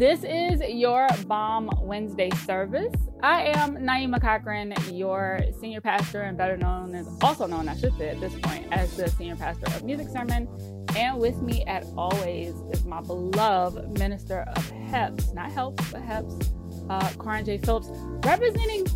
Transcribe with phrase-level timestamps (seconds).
[0.00, 2.94] This is your Bomb Wednesday service.
[3.22, 7.92] I am Naima Cochrane, your senior pastor, and better known as, also known, I should
[7.98, 10.48] say at this point, as the senior pastor of Music Sermon.
[10.96, 16.50] And with me, at always, is my beloved minister of HEPS, not HELPS, but HEPS,
[16.88, 17.58] uh, Karin J.
[17.58, 17.90] Phillips,
[18.24, 18.86] representing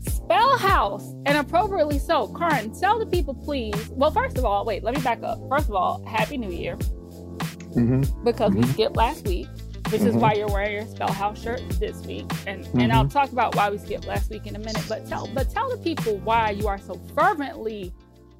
[0.00, 2.28] Spell House, and appropriately so.
[2.36, 3.88] Karin, tell the people, please.
[3.92, 5.38] Well, first of all, wait, let me back up.
[5.48, 6.76] First of all, Happy New Year.
[6.76, 8.24] Mm-hmm.
[8.24, 8.60] Because mm-hmm.
[8.60, 9.48] we skipped last week
[9.90, 10.10] which mm-hmm.
[10.10, 12.30] is why you're wearing your Spell House shirt this week.
[12.46, 12.80] And mm-hmm.
[12.80, 14.84] and I'll talk about why we skipped last week in a minute.
[14.88, 17.92] But tell but tell the people why you are so fervently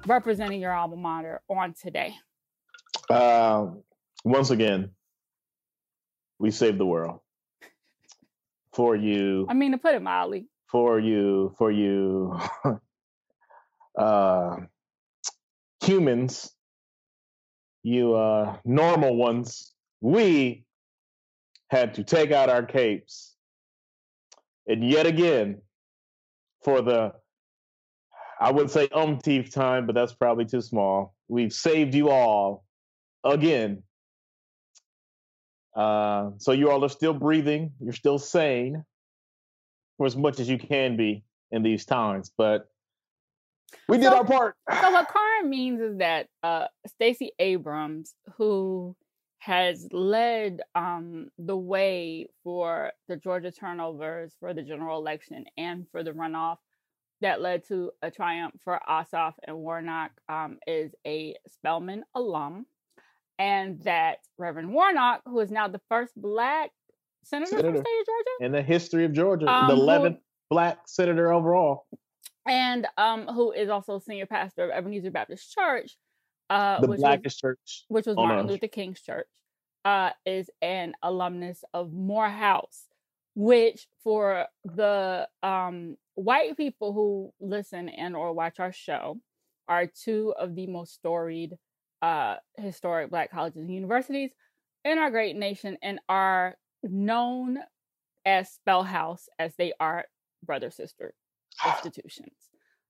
[0.07, 2.15] representing your alma mater on today.
[3.09, 3.67] Uh,
[4.23, 4.91] once again,
[6.39, 7.19] we saved the world
[8.73, 9.45] for you.
[9.49, 12.39] I mean, to put it mildly, for you, for you,
[13.99, 14.55] uh,
[15.83, 16.49] humans,
[17.83, 19.73] you uh, normal ones.
[19.99, 20.63] We
[21.71, 23.33] had to take out our capes.
[24.67, 25.61] And yet again,
[26.63, 27.13] for the,
[28.39, 31.15] I would say umpteenth time, but that's probably too small.
[31.29, 32.65] We've saved you all
[33.23, 33.83] again.
[35.73, 37.71] Uh, so you all are still breathing.
[37.79, 38.83] You're still sane
[39.97, 42.31] for as much as you can be in these times.
[42.37, 42.67] But
[43.87, 44.55] we did so, our part.
[44.69, 48.93] So what Karin means is that uh, Stacey Abrams, who
[49.41, 56.03] has led um, the way for the Georgia turnovers for the general election and for
[56.03, 56.57] the runoff
[57.21, 62.67] that led to a triumph for Ossoff and Warnock um, is a Spelman alum.
[63.39, 66.69] And that Reverend Warnock, who is now the first black
[67.23, 67.67] senator, senator.
[67.67, 68.45] from the state of Georgia.
[68.45, 70.17] In the history of Georgia, um, the 11th who,
[70.51, 71.87] black senator overall.
[72.47, 75.97] And um, who is also senior pastor of Ebenezer Baptist Church,
[76.51, 79.27] uh, the blackest was, church, which was Martin Luther King's church,
[79.85, 82.87] uh, is an alumnus of Morehouse,
[83.35, 89.17] which for the um, white people who listen and or watch our show
[89.69, 91.57] are two of the most storied
[92.01, 94.31] uh, historic Black colleges and universities
[94.83, 97.59] in our great nation, and are known
[98.25, 100.05] as Spellhouse as they are
[100.43, 101.13] brother sister
[101.65, 102.35] institutions.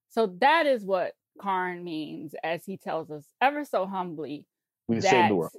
[0.08, 4.46] So that is what Karin means as he tells us ever so humbly
[4.88, 5.52] we saved the world.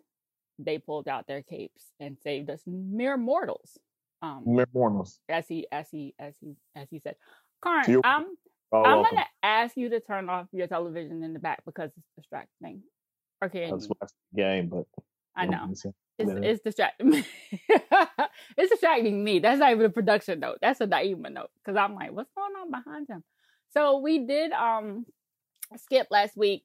[0.59, 3.77] They pulled out their capes and saved us mere mortals.
[4.21, 5.19] Um, mere mortals.
[5.27, 7.15] As he as he as he as he said.
[7.63, 8.25] Karin, I'm
[8.71, 9.15] I'm welcome.
[9.15, 12.83] gonna ask you to turn off your television in the back because it's distracting.
[13.43, 13.69] Okay.
[13.69, 14.85] That's watch the game, but
[15.35, 15.67] I know.
[15.69, 15.83] It's,
[16.19, 17.25] it's distracting me.
[18.57, 19.39] it's distracting me.
[19.39, 20.59] That's not even a production note.
[20.61, 21.49] That's a Naima note.
[21.63, 23.23] Because I'm like, what's going on behind him?
[23.71, 25.05] So we did um
[25.77, 26.63] skip last week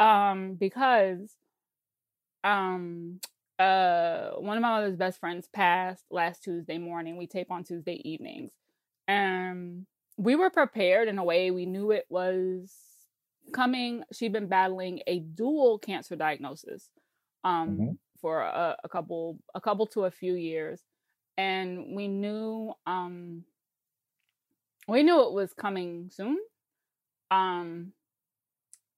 [0.00, 1.36] um because
[2.42, 3.20] um
[3.58, 7.16] uh one of my mother's best friends passed last Tuesday morning.
[7.16, 8.50] We tape on Tuesday evenings.
[9.06, 9.86] And
[10.16, 12.72] we were prepared in a way we knew it was
[13.52, 14.02] coming.
[14.12, 16.88] She'd been battling a dual cancer diagnosis
[17.44, 17.92] um mm-hmm.
[18.20, 20.80] for a, a couple a couple to a few years.
[21.36, 23.44] And we knew um
[24.88, 26.38] we knew it was coming soon.
[27.30, 27.92] Um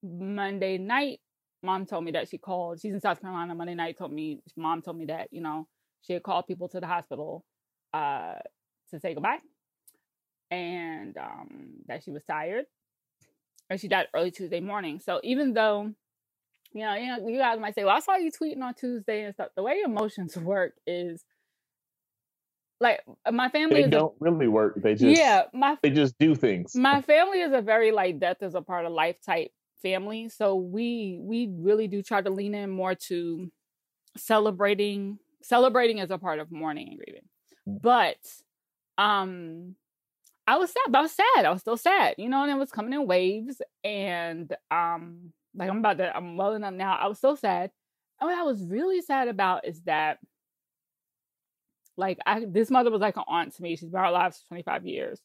[0.02, 1.20] Monday night,
[1.62, 2.80] mom told me that she called.
[2.80, 3.54] She's in South Carolina.
[3.54, 5.66] Monday night told me mom told me that you know
[6.02, 7.44] she had called people to the hospital
[7.94, 8.34] uh,
[8.90, 9.38] to say goodbye,
[10.50, 12.66] and um, that she was tired,
[13.70, 15.00] and she died early Tuesday morning.
[15.00, 15.92] So even though
[16.74, 19.24] you know, you know, you guys might say, "Well, I saw you tweeting on Tuesday
[19.24, 21.24] and stuff." The way emotions work is
[22.80, 23.00] like
[23.30, 24.74] my family they don't a, really work.
[24.82, 26.74] They just yeah, my they just do things.
[26.74, 29.52] My family is a very like death is a part of life type
[29.82, 33.50] family, so we we really do try to lean in more to
[34.16, 37.28] celebrating celebrating as a part of mourning and grieving.
[37.68, 37.82] Mm.
[37.82, 38.18] But
[39.02, 39.76] um
[40.46, 40.94] I was sad.
[40.94, 41.44] I was sad.
[41.44, 43.62] I was still sad, you know, and it was coming in waves.
[43.84, 46.96] And um, like I'm about to, I'm welling up now.
[46.96, 47.70] I was so sad.
[48.20, 50.18] And what I was really sad about is that,
[51.96, 53.76] like, I this mother was like an aunt to me.
[53.76, 55.20] She's been our lives for 25 years.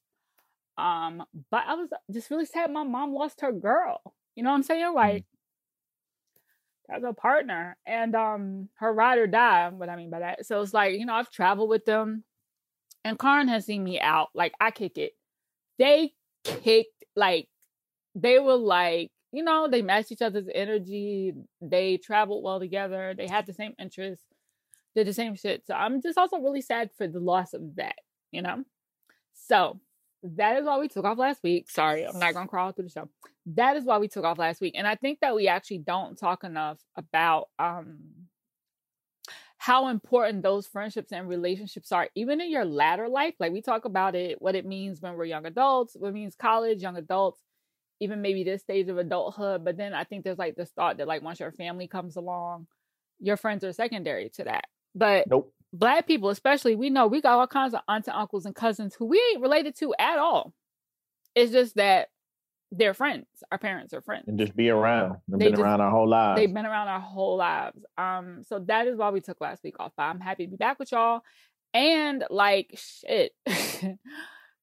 [0.78, 2.72] Um, but I was just really sad.
[2.72, 4.02] My mom lost her girl.
[4.38, 4.86] You know what I'm saying?
[4.86, 4.96] Mm.
[4.96, 5.26] Like,
[6.90, 9.68] as a partner, and um, her ride or die.
[9.68, 10.46] What I mean by that.
[10.46, 12.24] So it's like, you know, I've traveled with them
[13.08, 14.30] and Karin has seen me out.
[14.34, 15.14] Like I kick it.
[15.80, 16.14] They
[16.44, 17.48] kicked like
[18.16, 21.34] they were like, you know, they matched each other's energy.
[21.62, 23.14] They traveled well together.
[23.18, 24.26] They had the same interests,
[24.96, 25.66] did the same shit.
[25.66, 27.96] So I'm just also really sad for the loss of that,
[28.32, 28.64] you know?
[29.34, 29.80] So
[30.36, 31.70] that is why we took off last week.
[31.70, 33.10] Sorry, I'm not gonna crawl through the show.
[33.48, 34.76] That is why we took off last week.
[34.78, 38.00] And I think that we actually don't talk enough about um
[39.60, 43.34] how important those friendships and relationships are, even in your latter life.
[43.40, 46.82] Like we talk about it, what it means when we're young adults, what means college,
[46.82, 47.42] young adults,
[48.00, 49.66] even maybe this stage of adulthood.
[49.66, 52.68] But then I think there's like this thought that like once your family comes along,
[53.20, 54.66] your friends are secondary to that.
[54.94, 55.54] But nope.
[55.78, 58.96] Black people, especially, we know we got all kinds of aunts and uncles and cousins
[58.96, 60.54] who we ain't related to at all.
[61.36, 62.10] It's just that
[62.72, 63.28] they're friends.
[63.52, 64.26] Our parents are friends.
[64.28, 65.18] And just be around.
[65.28, 66.40] They've they been just, around our whole lives.
[66.40, 67.80] They've been around our whole lives.
[67.98, 69.94] Um, so that is why we took last week off.
[69.96, 71.22] But I'm happy to be back with y'all.
[71.74, 73.34] And like shit.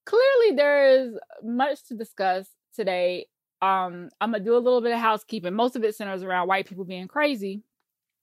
[0.06, 3.26] Clearly there is much to discuss today.
[3.62, 5.55] Um, I'm gonna do a little bit of housekeeping.
[5.55, 7.62] Most of it centers around white people being crazy.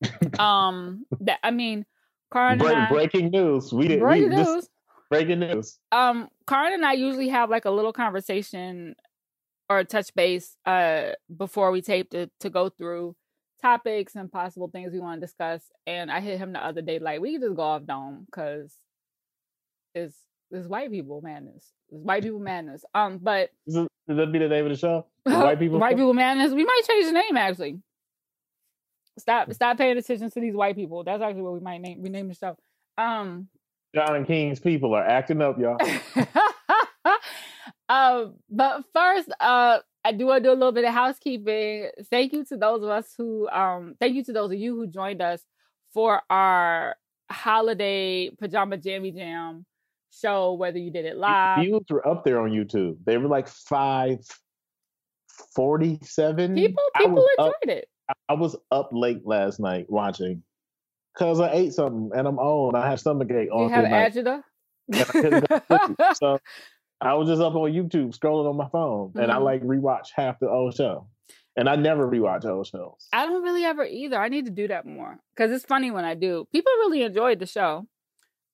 [0.39, 1.85] um, that I mean,
[2.31, 3.73] Karin Break, I, breaking news.
[3.73, 4.47] We didn't breaking we, news.
[4.47, 4.69] This,
[5.09, 5.77] breaking news.
[5.91, 8.95] Um, Karin and I usually have like a little conversation
[9.69, 13.15] or touch base uh before we tape to to go through
[13.61, 15.61] topics and possible things we want to discuss.
[15.85, 18.75] And I hit him the other day like we can just go off dome because
[19.93, 20.15] it's
[20.51, 21.71] it's white people madness.
[21.89, 22.83] It's white people madness.
[22.93, 25.05] Um, but does that be the name of the show?
[25.23, 26.51] White people, white people madness.
[26.51, 27.79] We might change the name actually.
[29.17, 31.03] Stop, stop paying attention to these white people.
[31.03, 32.57] That's actually what we might name rename the show.
[32.97, 33.47] Um,
[33.93, 35.77] John and King's people are acting up, y'all.
[37.91, 41.89] Um, but first, uh, I do want to do a little bit of housekeeping.
[42.09, 44.87] Thank you to those of us who, um, thank you to those of you who
[44.87, 45.43] joined us
[45.93, 46.95] for our
[47.29, 49.65] holiday pajama jammy jam
[50.09, 50.53] show.
[50.53, 52.95] Whether you did it live, views were up there on YouTube.
[53.05, 54.19] They were like five
[55.53, 56.55] forty-seven.
[56.55, 57.89] People, people enjoyed up, it.
[58.29, 60.43] I was up late last night watching
[61.13, 62.75] because I ate something and I'm old.
[62.75, 63.49] I have stomach ache.
[63.51, 64.43] On you have agita.
[66.15, 66.39] so
[67.01, 69.19] I was just up on YouTube scrolling on my phone, mm-hmm.
[69.19, 69.43] and I mm-hmm.
[69.43, 71.07] like rewatch half the old show.
[71.57, 73.09] And I never rewatch old shows.
[73.11, 74.17] I don't really ever either.
[74.17, 76.47] I need to do that more because it's funny when I do.
[76.53, 77.85] People really enjoyed the show.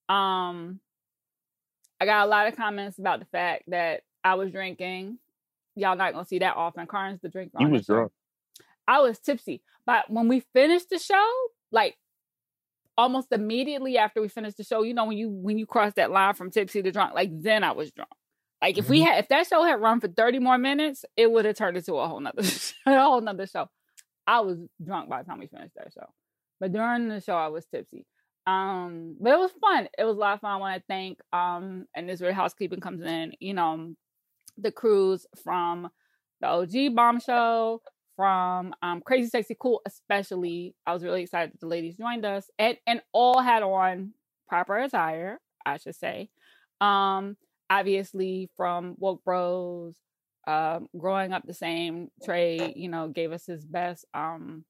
[0.10, 0.80] Um,
[2.02, 5.20] I got a lot of comments about the fact that I was drinking.
[5.76, 6.88] Y'all not gonna see that often.
[6.88, 7.58] Karin's the drinker.
[7.60, 8.12] You was drunk.
[8.88, 11.30] I was tipsy, but when we finished the show,
[11.72, 11.98] like
[12.98, 16.12] almost immediately after we finished the show, you know when you when you cross that
[16.12, 18.12] line from tipsy to drunk, like then I was drunk.
[18.62, 19.08] Like if we mm-hmm.
[19.08, 21.96] had if that show had run for 30 more minutes, it would have turned into
[21.96, 22.42] a whole nother
[22.86, 23.70] a whole nother show.
[24.26, 26.08] I was drunk by the time we finished that show.
[26.60, 28.06] But during the show I was tipsy.
[28.48, 29.90] Um, but it was fun.
[29.98, 30.52] It was a lot of fun.
[30.52, 33.94] I want to thank um and this is where housekeeping comes in, you know,
[34.58, 35.90] the crews from
[36.42, 37.82] the OG bomb show,
[38.18, 40.76] from um Crazy Sexy Cool, especially.
[40.86, 44.12] I was really excited that the ladies joined us and and all had on
[44.50, 46.30] proper attire, I should say.
[46.82, 47.38] Um
[47.70, 49.96] obviously from Woke Bros,
[50.48, 54.66] um, growing up the same, Trey, you know, gave us his best um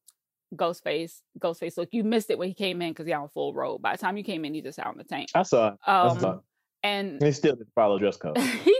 [0.55, 1.89] Ghostface, Ghostface look.
[1.91, 3.81] You missed it when he came in because he on full robe.
[3.81, 5.29] By the time you came in, he just out in the tank.
[5.35, 5.73] I saw it.
[5.85, 6.39] Um, I saw it.
[6.83, 8.37] And he still didn't follow dress code.
[8.37, 8.63] he did.
[8.63, 8.73] He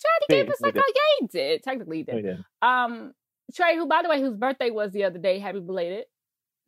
[0.00, 1.62] tried to give us like, oh yeah, he did.
[1.62, 2.16] Technically, he did.
[2.16, 2.44] He did.
[2.62, 3.12] Um,
[3.54, 6.04] Trey, who by the way, whose birthday was the other day, happy belated,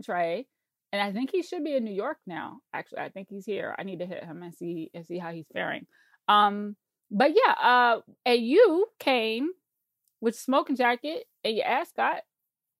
[0.04, 0.46] Trey.
[0.92, 2.58] And I think he should be in New York now.
[2.72, 3.74] Actually, I think he's here.
[3.76, 5.86] I need to hit him and see and see how he's faring.
[6.28, 6.76] Um,
[7.10, 9.50] but yeah, uh, and you came
[10.20, 12.22] with smoking jacket and your ascot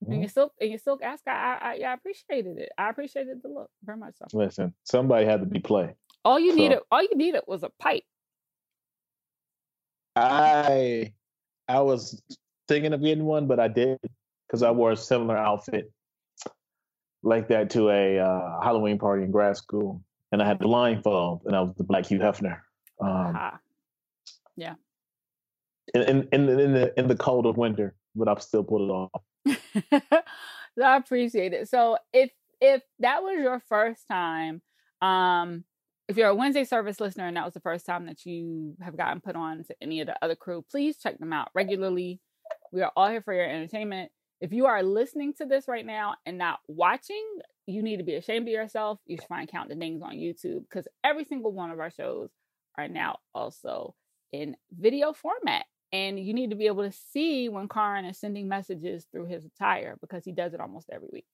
[0.03, 0.13] mm-hmm.
[0.13, 1.35] and your silk and your silk ascot.
[1.35, 2.71] I, I, I appreciated it.
[2.79, 4.15] I appreciated the look very much.
[4.17, 4.27] So.
[4.39, 5.95] Listen, somebody had to be play.
[6.25, 6.57] All you so.
[6.57, 8.05] needed, all you needed was a pipe.
[10.17, 11.13] I,
[11.69, 12.23] I was
[12.69, 13.99] thinking of getting one, but I did
[14.47, 15.93] because I wore a similar outfit
[17.23, 21.43] like that to a uh, Halloween party in grad school, and I had the blindfold,
[21.47, 22.59] and I was the Black Hugh Hefner.
[23.01, 23.51] Um, uh-huh.
[24.57, 24.75] Yeah.
[25.95, 28.93] In, in in in the in the cold of winter, but I've still pulled it
[28.93, 29.23] off.
[30.83, 31.69] I appreciate it.
[31.69, 32.31] So if
[32.61, 34.63] if that was your first time,
[35.03, 35.65] um,
[36.09, 38.97] if you're a Wednesday service listener and that was the first time that you have
[38.97, 42.21] gotten put on to any of the other crew, please check them out regularly.
[42.75, 44.11] We are all here for your entertainment.
[44.41, 47.25] If you are listening to this right now and not watching,
[47.67, 48.99] you need to be ashamed of yourself.
[49.07, 52.31] You should find Count the Dings on YouTube because every single one of our shows
[52.77, 53.95] are now also
[54.33, 55.67] in video format.
[55.93, 59.45] And you need to be able to see when Karin is sending messages through his
[59.45, 61.27] attire because he does it almost every week.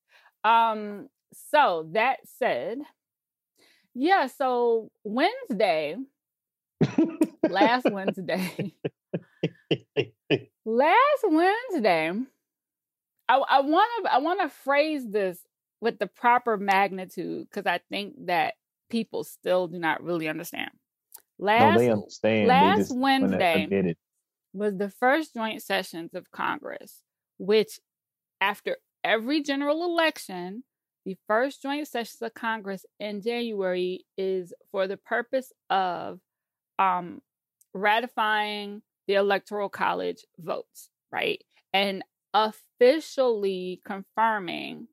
[0.44, 2.80] Um, so that said,
[3.94, 5.96] yeah, so Wednesday,
[7.48, 8.74] last Wednesday,
[10.64, 12.12] last Wednesday,
[13.28, 15.38] I want to I want to phrase this
[15.80, 18.54] with the proper magnitude because I think that
[18.90, 20.70] people still do not really understand.
[21.38, 22.48] Last, no, they understand.
[22.48, 23.94] Last they just, Wednesday
[24.52, 27.02] was the first joint sessions of Congress,
[27.38, 27.78] which
[28.40, 30.64] after every general election,
[31.06, 36.18] the first joint sessions of Congress in January is for the purpose of
[36.78, 37.22] um,
[37.72, 41.42] ratifying the Electoral College votes, right?
[41.72, 44.86] And officially confirming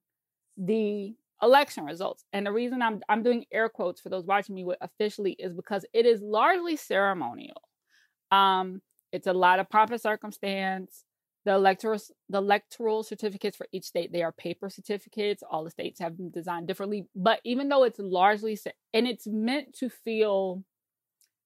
[0.57, 2.25] the election results.
[2.33, 5.53] And the reason I'm I'm doing air quotes for those watching me with officially is
[5.53, 7.61] because it is largely ceremonial.
[8.31, 8.81] Um,
[9.11, 11.03] it's a lot of pomp and circumstance.
[11.45, 15.43] The electoral the electoral certificates for each state they are paper certificates.
[15.43, 18.57] All the states have them designed differently, but even though it's largely
[18.95, 20.63] and it's meant to feel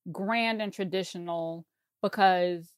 [0.09, 1.65] grand and traditional
[2.01, 2.69] because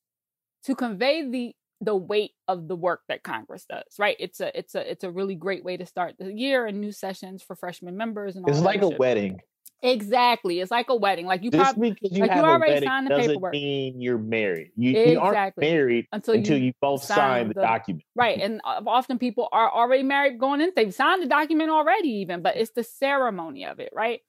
[0.65, 4.15] to convey the the weight of the work that Congress does, right?
[4.19, 6.91] It's a it's a it's a really great way to start the year and new
[6.91, 9.39] sessions for freshman members and all It's like a wedding.
[9.83, 10.61] Exactly.
[10.61, 11.25] It's like a wedding.
[11.25, 13.51] Like you Just probably because you, like have you already wedding signed the doesn't paperwork.
[13.51, 14.71] mean you're married.
[14.77, 15.11] You, exactly.
[15.11, 18.05] you aren't married until, until you, you, both sign the, the, document.
[18.15, 18.39] Right.
[18.39, 20.71] And often people are already married going in.
[20.73, 24.21] They've signed the document already, even, but it's the ceremony of it, right?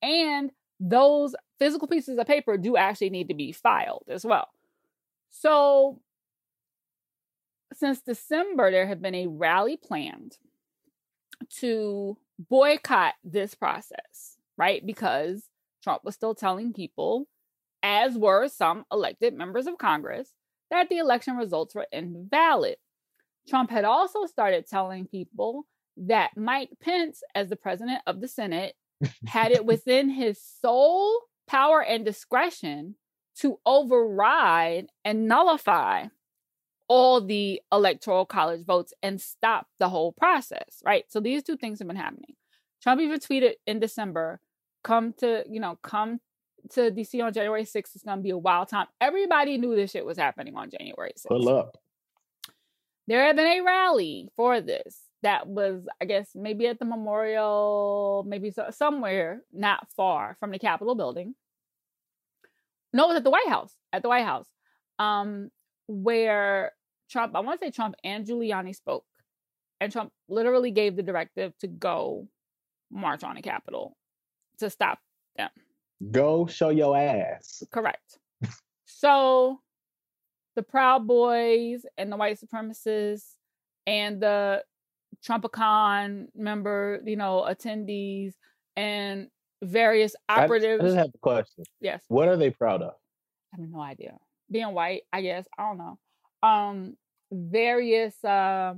[0.00, 0.52] And
[0.86, 4.48] those physical pieces of paper do actually need to be filed as well.
[5.30, 5.98] So
[7.72, 10.36] since December, there have been a rally planned
[11.60, 14.84] to boycott this process, right?
[14.84, 15.48] Because
[15.82, 17.28] Trump was still telling people,
[17.82, 20.34] as were some elected members of Congress,
[20.70, 22.76] that the election results were invalid.
[23.48, 28.74] Trump had also started telling people that Mike Pence, as the president of the Senate,
[29.26, 32.96] had it within his sole power and discretion
[33.36, 36.06] to override and nullify
[36.88, 41.04] all the electoral college votes and stop the whole process, right?
[41.08, 42.36] So these two things have been happening.
[42.82, 44.40] Trump even tweeted in December,
[44.82, 46.20] come to, you know, come
[46.70, 47.94] to DC on January 6th.
[47.94, 48.86] It's going to be a wild time.
[49.00, 51.28] Everybody knew this shit was happening on January 6th.
[51.28, 51.78] Pull up.
[53.06, 58.24] There had been a rally for this that was, I guess, maybe at the memorial,
[58.28, 61.34] maybe so, somewhere not far from the Capitol building.
[62.92, 63.74] No, it was at the White House.
[63.92, 64.46] At the White House.
[64.98, 65.50] Um,
[65.88, 66.72] where
[67.10, 69.04] Trump, I want to say Trump and Giuliani spoke,
[69.80, 72.28] and Trump literally gave the directive to go
[72.90, 73.96] march on the Capitol
[74.58, 74.98] to stop
[75.36, 75.50] them.
[76.10, 77.64] Go show your ass.
[77.72, 78.18] Correct.
[78.84, 79.60] so
[80.54, 83.32] the Proud Boys and the white supremacists
[83.86, 84.62] and the
[85.26, 88.32] Trumpicon member, you know, attendees
[88.76, 89.28] and
[89.62, 90.82] various operatives.
[90.82, 91.64] I just have a question.
[91.80, 92.02] Yes.
[92.08, 92.94] What are they proud of?
[93.52, 94.16] I have no idea
[94.50, 95.46] being white, I guess.
[95.58, 95.98] I don't know.
[96.42, 96.96] Um,
[97.32, 98.74] various uh,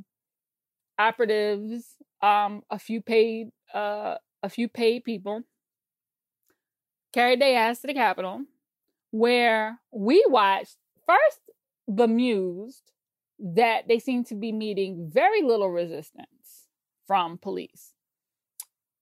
[0.99, 5.43] operatives, um, a few paid, uh, a few paid people
[7.13, 8.43] carried their ass to the Capitol,
[9.11, 10.77] where we watched
[11.07, 11.41] first
[11.93, 12.93] bemused
[13.39, 16.67] that they seem to be meeting very little resistance
[17.07, 17.93] from police.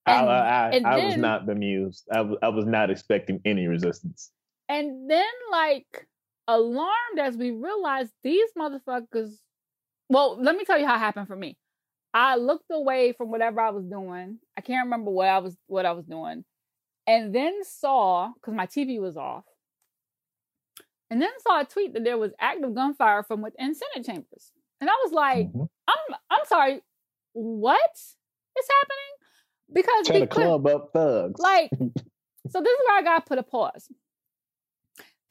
[0.06, 2.04] And, I, I, I then, was not bemused.
[2.12, 4.30] I, I was not expecting any resistance.
[4.68, 6.06] And then, like,
[6.46, 9.30] alarmed as we realized these motherfuckers.
[10.08, 11.56] Well, let me tell you how it happened for me.
[12.12, 14.38] I looked away from whatever I was doing.
[14.56, 16.44] I can't remember what I was what I was doing,
[17.06, 19.44] and then saw because my TV was off,
[21.10, 24.90] and then saw a tweet that there was active gunfire from within Senate chambers, and
[24.90, 25.64] I was like, mm-hmm.
[25.88, 26.80] "I'm I'm sorry,
[27.32, 29.14] what is happening?"
[29.72, 31.70] Because trying to club up thugs, like.
[32.50, 33.88] so this is where I got put a pause.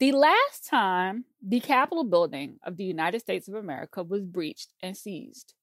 [0.00, 4.96] The last time the Capitol building of the United States of America was breached and
[4.96, 5.54] seized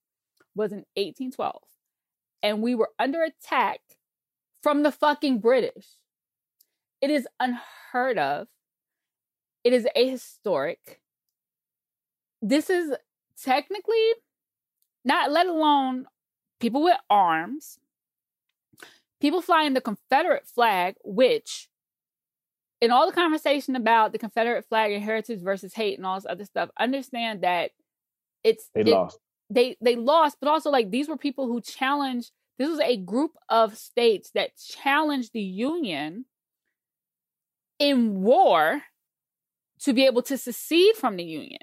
[0.54, 1.62] was in 1812.
[2.42, 3.80] And we were under attack
[4.62, 5.86] from the fucking British.
[7.00, 8.48] It is unheard of.
[9.64, 10.98] It is ahistoric.
[12.40, 12.94] This is
[13.40, 14.12] technically
[15.04, 16.06] not let alone
[16.60, 17.78] people with arms,
[19.20, 21.68] people flying the Confederate flag, which
[22.80, 26.26] in all the conversation about the Confederate flag and heritage versus hate and all this
[26.28, 27.70] other stuff, understand that
[28.42, 29.18] it's they it, lost.
[29.50, 32.32] They they lost, but also like these were people who challenged.
[32.58, 36.26] This was a group of states that challenged the Union
[37.78, 38.82] in war
[39.82, 41.60] to be able to secede from the Union.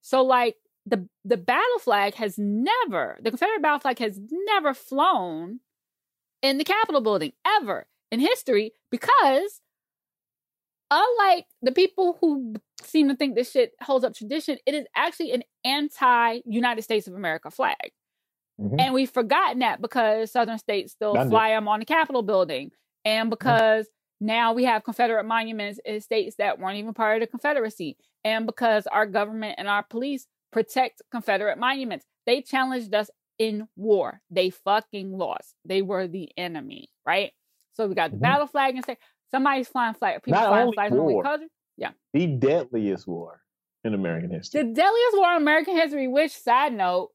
[0.00, 5.60] So like the the battle flag has never the Confederate battle flag has never flown
[6.42, 9.60] in the Capitol building ever in history because
[10.90, 15.32] unlike the people who seem to think this shit holds up tradition, it is actually
[15.32, 17.92] an anti-United States of America flag.
[18.60, 18.78] Mm-hmm.
[18.78, 22.70] And we've forgotten that because Southern states still fly them on the Capitol building.
[23.04, 23.30] And mm-hmm.
[23.30, 24.01] because mm-hmm.
[24.22, 27.96] Now we have Confederate monuments in states that weren't even part of the Confederacy.
[28.24, 32.06] And because our government and our police protect Confederate monuments.
[32.26, 34.20] They challenged us in war.
[34.30, 35.54] They fucking lost.
[35.64, 37.32] They were the enemy, right?
[37.72, 38.22] So we got the mm-hmm.
[38.22, 38.98] battle flag and say
[39.30, 40.22] somebody's flying flag.
[40.22, 41.46] People Not flying flags war, color.
[41.76, 41.90] Yeah.
[42.12, 43.40] The deadliest war
[43.82, 44.62] in American history.
[44.62, 47.10] The deadliest war in American history, which side note,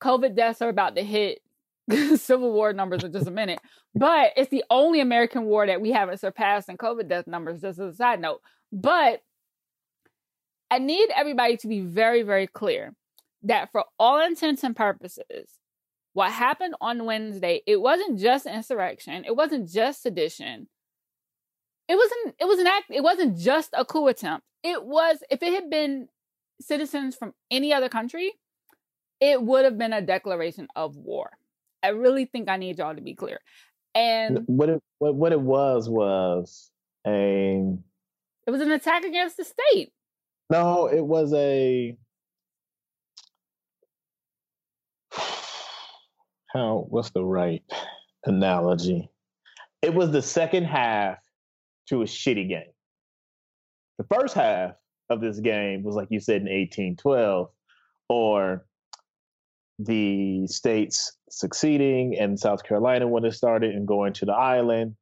[0.00, 1.40] COVID deaths are about to hit
[2.16, 3.60] Civil War numbers in just a minute.
[3.94, 7.78] But it's the only American war that we haven't surpassed in COVID death numbers, just
[7.78, 8.40] as a side note.
[8.72, 9.22] But
[10.70, 12.94] I need everybody to be very, very clear
[13.42, 15.58] that for all intents and purposes,
[16.12, 20.68] what happened on Wednesday, it wasn't just insurrection, it wasn't just sedition.
[21.88, 24.44] It wasn't it was an act, it wasn't just a coup attempt.
[24.62, 26.08] It was if it had been
[26.60, 28.32] citizens from any other country,
[29.20, 31.30] it would have been a declaration of war.
[31.82, 33.40] I really think I need y'all to be clear.
[33.94, 36.70] And what it what, what it was was
[37.06, 37.62] a
[38.46, 39.92] it was an attack against the state.
[40.50, 41.96] No, it was a
[46.48, 47.62] how what's the right
[48.24, 49.10] analogy?
[49.82, 51.18] It was the second half
[51.88, 52.72] to a shitty game.
[53.98, 54.72] The first half
[55.10, 57.50] of this game was like you said in 1812
[58.08, 58.66] or
[59.78, 64.96] the states succeeding and South Carolina when it started and going to the island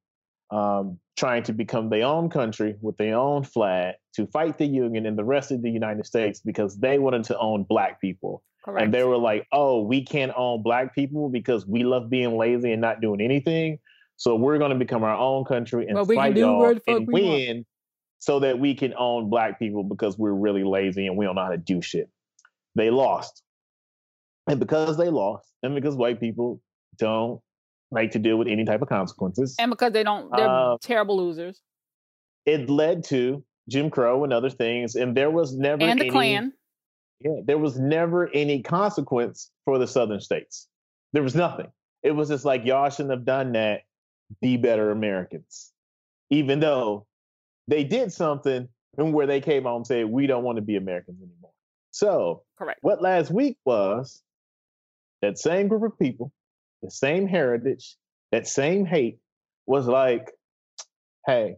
[0.51, 5.05] um, trying to become their own country with their own flag to fight the Union
[5.05, 8.43] and the rest of the United States because they wanted to own black people.
[8.63, 8.83] Correct.
[8.83, 12.71] And they were like, oh, we can't own black people because we love being lazy
[12.71, 13.79] and not doing anything.
[14.17, 17.65] So we're going to become our own country and well, fight y'all and win
[18.19, 21.43] so that we can own black people because we're really lazy and we don't know
[21.43, 22.09] how to do shit.
[22.75, 23.43] They lost.
[24.47, 26.61] And because they lost, and because white people
[26.97, 27.41] don't
[27.91, 29.55] like to deal with any type of consequences.
[29.59, 31.61] And because they don't, they're uh, terrible losers.
[32.45, 36.11] It led to Jim Crow and other things, and there was never and the any,
[36.11, 36.53] Klan.
[37.19, 40.67] Yeah, there was never any consequence for the Southern states.
[41.13, 41.67] There was nothing.
[42.03, 43.81] It was just like y'all shouldn't have done that.
[44.41, 45.71] Be better Americans,
[46.29, 47.07] even though
[47.69, 50.75] they did something and where they came on and said we don't want to be
[50.75, 51.51] Americans anymore.
[51.91, 52.79] So, correct.
[52.81, 54.21] What last week was
[55.21, 56.31] that same group of people
[56.81, 57.95] the same heritage,
[58.31, 59.19] that same hate
[59.65, 60.31] was like,
[61.25, 61.55] hey,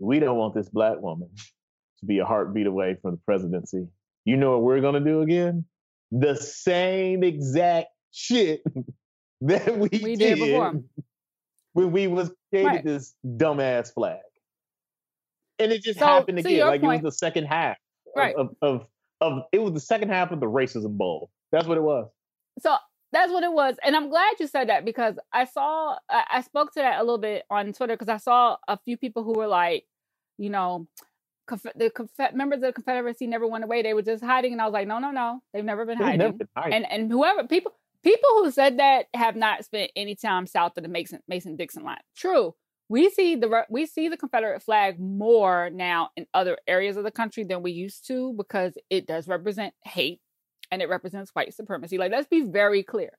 [0.00, 1.28] we don't want this black woman
[2.00, 3.86] to be a heartbeat away from the presidency.
[4.24, 5.64] You know what we're gonna do again?
[6.12, 8.62] The same exact shit
[9.42, 10.82] that we, we did, did
[11.72, 12.84] when we was created right.
[12.84, 14.20] this dumbass flag.
[15.58, 16.66] And it just so, happened again.
[16.66, 17.76] Like point, it was the second half
[18.14, 18.34] right.
[18.34, 18.86] of, of, of,
[19.20, 21.30] of it was the second half of the racism bowl.
[21.52, 22.08] That's what it was.
[22.60, 22.76] So
[23.12, 26.72] that's what it was, and I'm glad you said that because I saw I, spoke
[26.72, 29.46] to that a little bit on Twitter because I saw a few people who were
[29.46, 29.84] like,
[30.38, 30.88] you know,
[31.48, 31.90] the
[32.34, 34.88] members of the Confederacy never went away; they were just hiding, and I was like,
[34.88, 36.18] no, no, no, they've never been hiding.
[36.18, 36.72] Never been hiding.
[36.72, 40.82] And and whoever people people who said that have not spent any time south of
[40.82, 41.98] the Mason Mason Dixon line.
[42.16, 42.54] True,
[42.88, 47.10] we see the we see the Confederate flag more now in other areas of the
[47.10, 50.20] country than we used to because it does represent hate
[50.70, 51.98] and it represents white supremacy.
[51.98, 53.10] Like, let's be very clear.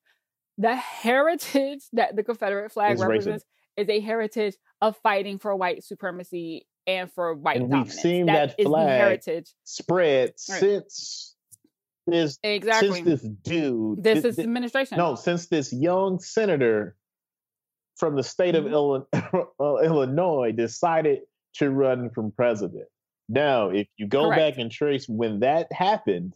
[0.57, 3.43] The heritage that the Confederate flag it's represents
[3.77, 3.83] racist.
[3.83, 7.95] is a heritage of fighting for white supremacy and for white and dominance.
[7.95, 10.59] We've seen that, that flag heritage spread right.
[10.59, 11.35] since
[12.07, 14.97] this exactly since this dude this, this is administration.
[14.97, 16.95] No, since this young senator
[17.97, 18.73] from the state mm-hmm.
[19.59, 21.21] of Illinois decided
[21.55, 22.85] to run from president.
[23.29, 24.39] Now, if you go Correct.
[24.39, 26.35] back and trace when that happened,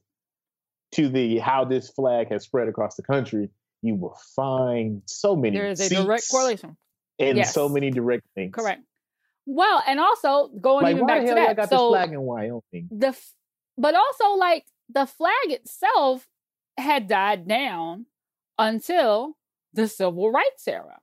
[0.93, 3.49] to the how this flag has spread across the country,
[3.81, 5.57] you will find so many.
[5.57, 6.77] There is a direct correlation.
[7.19, 7.53] And yes.
[7.53, 8.53] so many direct things.
[8.53, 8.81] Correct.
[9.45, 11.69] Well, and also going Like, even back to that.
[11.69, 12.87] so flag in Wyoming?
[12.91, 13.33] the f-
[13.77, 16.27] but also like the flag itself
[16.77, 18.05] had died down
[18.57, 19.37] until
[19.73, 20.99] the civil rights era.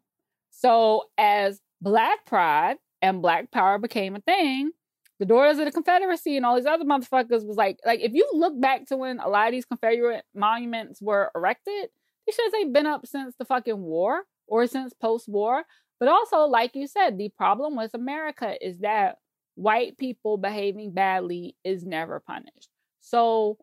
[0.51, 4.73] So as black pride and black power became a thing,
[5.19, 8.29] the Daughters of the Confederacy and all these other motherfuckers was like like if you
[8.33, 11.91] look back to when a lot of these Confederate monuments were erected,
[12.27, 15.65] these shits ain't been up since the fucking war or since post-war.
[16.01, 19.19] But also, like you said, the problem with America is that
[19.57, 22.69] white people behaving badly is never punished.
[23.01, 23.59] So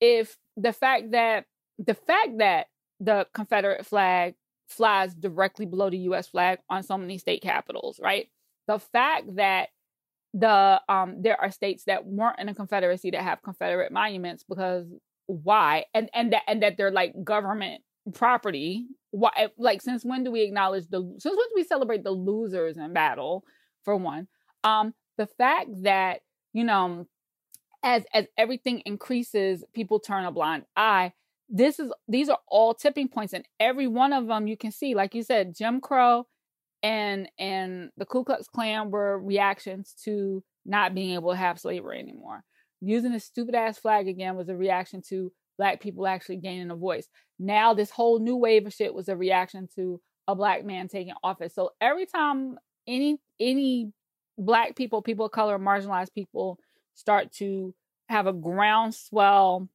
[0.00, 1.44] if the fact that
[1.78, 2.66] the fact that
[2.98, 4.34] the Confederate flag
[4.68, 8.28] flies directly below the US flag on so many state capitals, right?
[8.66, 9.68] The fact that
[10.38, 14.86] the um there are states that weren't in a confederacy that have confederate monuments because
[15.26, 15.86] why?
[15.94, 17.82] And and that and that they're like government
[18.14, 18.86] property.
[19.12, 22.10] Why eh, like since when do we acknowledge the since when do we celebrate the
[22.10, 23.44] losers in battle
[23.84, 24.28] for one?
[24.62, 26.20] Um the fact that
[26.52, 27.06] you know
[27.82, 31.12] as as everything increases people turn a blind eye.
[31.48, 34.96] This is these are all tipping points and every one of them you can see
[34.96, 36.26] like you said jim crow
[36.86, 41.98] and and the ku klux klan were reactions to not being able to have slavery
[41.98, 42.44] anymore.
[42.80, 46.76] Using a stupid ass flag again was a reaction to black people actually gaining a
[46.76, 47.08] voice.
[47.40, 51.14] Now this whole new wave of shit was a reaction to a black man taking
[51.24, 51.54] office.
[51.56, 53.92] So every time any any
[54.38, 56.56] black people people of color marginalized people
[56.94, 57.74] start to
[58.08, 59.68] have a groundswell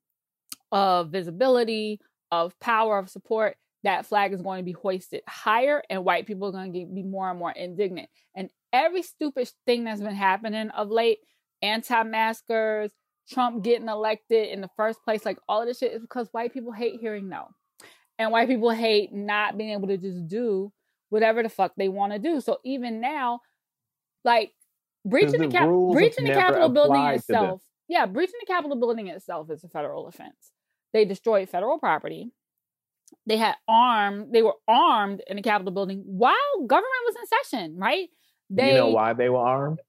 [0.71, 1.99] of visibility
[2.31, 6.47] of power of support that flag is going to be hoisted higher and white people
[6.47, 8.09] are going to be more and more indignant.
[8.35, 11.19] And every stupid thing that's been happening of late
[11.61, 12.91] anti-maskers
[13.29, 16.53] trump getting elected in the first place like all of this shit is because white
[16.53, 17.47] people hate hearing no.
[18.19, 20.71] And white people hate not being able to just do
[21.09, 22.39] whatever the fuck they want to do.
[22.39, 23.41] So even now
[24.23, 24.51] like
[25.05, 27.43] breaching the, cap- breaching the capitol building applied to them.
[27.43, 30.51] itself yeah breaching the capitol building itself is a federal offense.
[30.93, 32.31] They destroyed federal property
[33.25, 36.35] they had armed they were armed in the capitol building while
[36.67, 38.09] government was in session right
[38.49, 39.79] they you know why they were armed?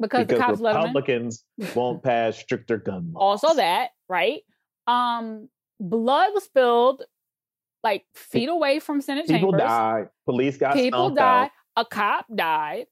[0.00, 0.82] because, the cops let them.
[0.84, 3.42] Republicans won't pass stricter gun laws.
[3.44, 4.42] also that right
[4.86, 5.48] um
[5.80, 7.02] blood was spilled
[7.82, 10.08] like feet away from senate people chambers People died.
[10.26, 11.50] Police got people died out.
[11.76, 12.86] a cop died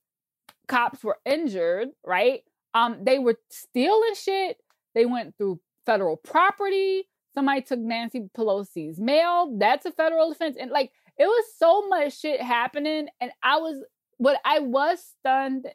[0.69, 2.43] cops were injured right
[2.75, 4.57] um they were stealing shit
[4.95, 8.99] they went through federal property somebody took nancy pelosi's.
[9.01, 10.57] Mail that's a federal offense.
[10.59, 13.83] And like it was so much shit happening and i was
[14.18, 15.66] what i was stunned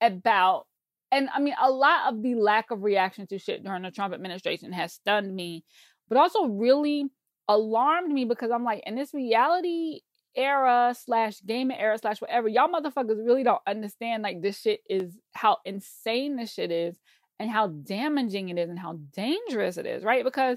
[0.00, 0.66] about
[1.10, 4.14] and i mean a lot of the lack of reaction to shit during the trump
[4.14, 5.64] administration has stunned me
[6.08, 7.06] but also really
[7.48, 10.00] alarmed me because i'm like in this reality
[10.34, 15.18] era slash gaming era slash whatever y'all motherfuckers really don't understand like this shit is
[15.34, 16.98] how insane this shit is
[17.38, 20.24] and how damaging it is and how dangerous it is right?
[20.24, 20.56] Because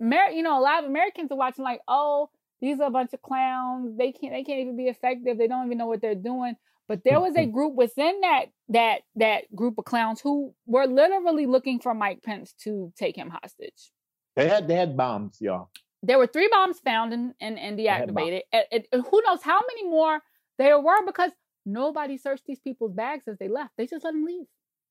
[0.00, 2.30] Amer- you know a lot of americans are watching like oh
[2.60, 5.66] these are a bunch of clowns they can't they can't even be effective they don't
[5.66, 6.56] even know what they're doing
[6.86, 7.52] but there was a mm-hmm.
[7.52, 12.54] group within that that that group of clowns who were literally looking for mike pence
[12.64, 13.90] to take him hostage
[14.36, 15.68] They had they had bombs, y'all.
[16.02, 18.42] there were three bombs found and, and, and deactivated.
[18.52, 20.20] And, and- and who knows how many more
[20.58, 21.32] there were because
[21.66, 23.72] nobody searched these people's bags as they left.
[23.76, 24.46] They just let them leave.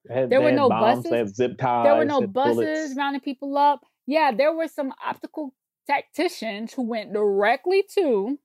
[0.09, 1.11] Had, There were no bombs, buses.
[1.11, 1.85] They had zip ties.
[1.85, 3.81] there were no buses rounding people up.
[4.07, 5.53] Yeah, there were some optical
[5.87, 8.39] tacticians who went directly to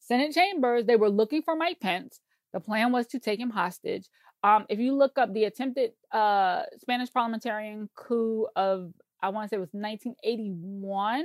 [0.00, 0.86] Senate chambers.
[0.86, 2.20] They were looking for Mike Pence.
[2.52, 4.08] The plan was to take him hostage.
[4.42, 9.54] Um, if you look up the attempted uh, Spanish parliamentarian coup of, I want to
[9.54, 11.24] say it was 1981,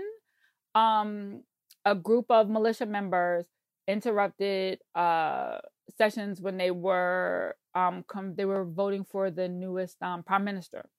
[0.76, 1.44] um,
[1.86, 3.46] a group of militia members
[3.88, 5.60] interrupted uh,
[5.98, 10.90] sessions when they were um, com- they were voting for the newest um, prime minister,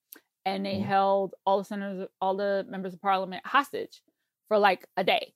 [0.45, 0.85] and they Mhm.
[0.85, 4.03] held all the senators, all the members of parliament hostage
[4.49, 5.35] for like a day.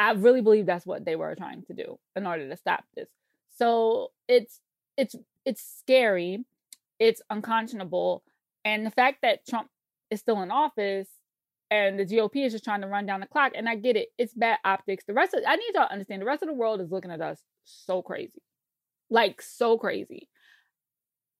[0.00, 3.08] I really believe that's what they were trying to do in order to stop this.
[3.50, 4.60] So it's
[4.96, 6.44] it's it's scary,
[6.98, 8.24] it's unconscionable,
[8.64, 9.70] and the fact that Trump
[10.10, 11.08] is still in office
[11.70, 13.52] and the GOP is just trying to run down the clock.
[13.54, 15.04] And I get it, it's bad optics.
[15.04, 17.10] The rest of I need y'all to understand the rest of the world is looking
[17.10, 18.42] at us so crazy,
[19.10, 20.28] like so crazy,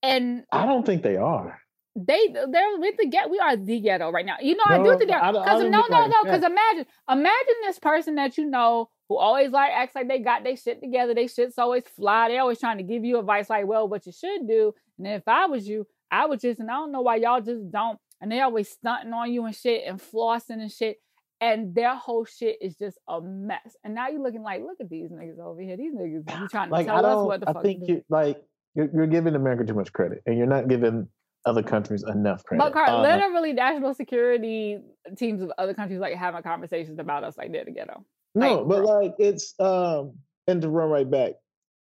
[0.02, 1.62] and I don't think they are.
[1.94, 4.37] They they're with the get we are the ghetto right now.
[4.40, 6.50] You know I do No, think I I because no no no because that.
[6.50, 10.57] imagine imagine this person that you know who always like acts like they got their
[10.57, 11.14] shit together.
[11.14, 12.28] They shit's always fly.
[12.28, 14.72] They always trying to give you advice like, well, what you should do.
[14.98, 17.70] And if I was you, I would just and I don't know why y'all just
[17.70, 17.98] don't.
[18.20, 20.96] And they always stunting on you and shit and flossing and shit.
[21.40, 23.76] And their whole shit is just a mess.
[23.85, 25.76] And now you're looking like, look at these niggas over here.
[25.76, 28.02] These niggas be trying to Like tell I us what the I fuck think you
[28.09, 28.40] like
[28.74, 31.09] You're, you're giving America too much credit, and you're not giving
[31.44, 32.64] other countries enough credit.
[32.64, 34.81] But Car- uh, literally, national security
[35.16, 38.05] teams of other countries like having conversations about us like they're the ghetto.
[38.35, 39.00] No, like, but bro.
[39.00, 40.14] like it's um,
[40.46, 41.33] and to run right back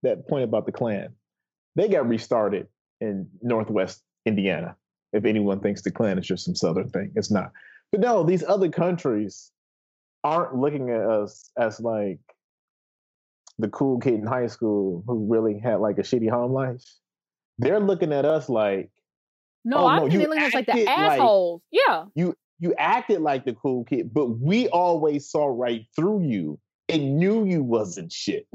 [0.03, 1.13] that point about the Klan,
[1.75, 2.67] they got restarted
[2.99, 4.75] in Northwest Indiana.
[5.13, 7.51] If anyone thinks the Klan is just some Southern thing, it's not.
[7.91, 9.51] But no, these other countries
[10.23, 12.19] aren't looking at us as like
[13.59, 16.83] the cool kid in high school who really had like a shitty home life.
[17.57, 18.89] They're looking at us like
[19.63, 21.61] no, oh, I'm no, us like the assholes.
[21.71, 22.05] Like, yeah.
[22.15, 27.17] You you acted like the cool kid, but we always saw right through you and
[27.17, 28.47] knew you wasn't shit.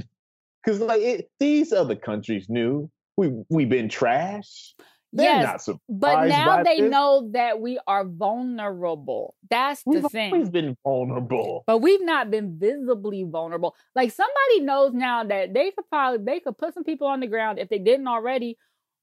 [0.64, 4.74] Cause like it, these other countries knew we we've been trash.
[5.12, 6.90] They're yes, but now they this.
[6.90, 9.34] know that we are vulnerable.
[9.48, 10.30] That's we've the thing.
[10.32, 13.74] We've been vulnerable, but we've not been visibly vulnerable.
[13.94, 17.28] Like somebody knows now that they could probably they could put some people on the
[17.28, 18.58] ground if they didn't already.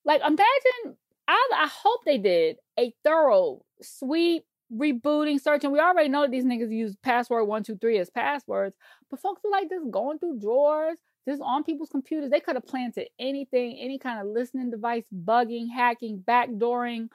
[0.06, 5.72] Like imagine, I I hope they did a thorough, sweep, rebooting, searching.
[5.72, 8.76] We already know that these niggas use password one two three as passwords,
[9.10, 12.30] but folks are like just going through drawers, just on people's computers.
[12.30, 17.10] They could have planted anything, any kind of listening device, bugging, hacking, backdooring,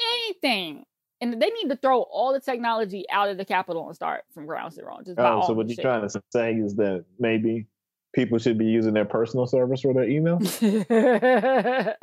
[0.00, 0.84] anything.
[1.20, 4.46] And they need to throw all the technology out of the Capitol and start from
[4.46, 4.98] ground zero.
[5.04, 7.66] Just oh, so what you're trying to say is that maybe
[8.14, 10.38] people should be using their personal service for their email?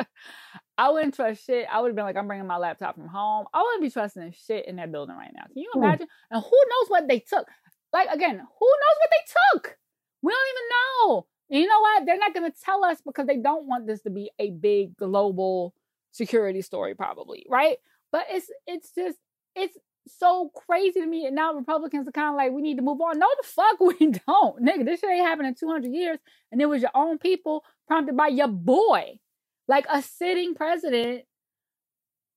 [0.78, 1.68] I wouldn't trust shit.
[1.72, 3.46] I would have been like, I'm bringing my laptop from home.
[3.54, 5.44] I wouldn't be trusting shit in that building right now.
[5.44, 5.84] Can you hmm.
[5.84, 6.08] imagine?
[6.32, 7.48] And who knows what they took?
[7.94, 9.78] Like again, who knows what they took?
[10.22, 11.28] We don't even know.
[11.50, 12.06] And you know what?
[12.06, 14.98] They're not going to tell us because they don't want this to be a big
[14.98, 15.74] global
[16.12, 17.78] security story, probably, right?
[18.12, 19.18] But it's it's just
[19.56, 21.26] it's so crazy to me.
[21.26, 23.20] And now Republicans are kind of like, we need to move on.
[23.20, 24.86] No, the fuck we don't, nigga.
[24.86, 26.20] This shit ain't happened in 200 years,
[26.52, 29.20] and it was your own people prompted by your boy,
[29.68, 31.24] like a sitting president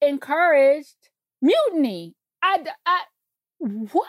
[0.00, 1.10] encouraged
[1.42, 2.14] mutiny.
[2.42, 3.00] I, I,
[3.58, 4.06] what?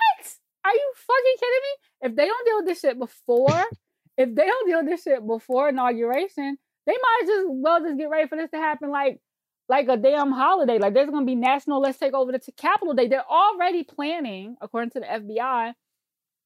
[0.66, 2.10] Are you fucking kidding me?
[2.10, 3.66] If they don't deal with this shit before
[4.20, 8.10] if they don't deal with this shit before inauguration, they might just well just get
[8.10, 9.20] ready for this to happen like
[9.70, 10.78] like a damn holiday.
[10.78, 13.08] Like there's gonna be national let's take over the t- Capitol Day.
[13.08, 15.74] They're already planning, according to the FBI,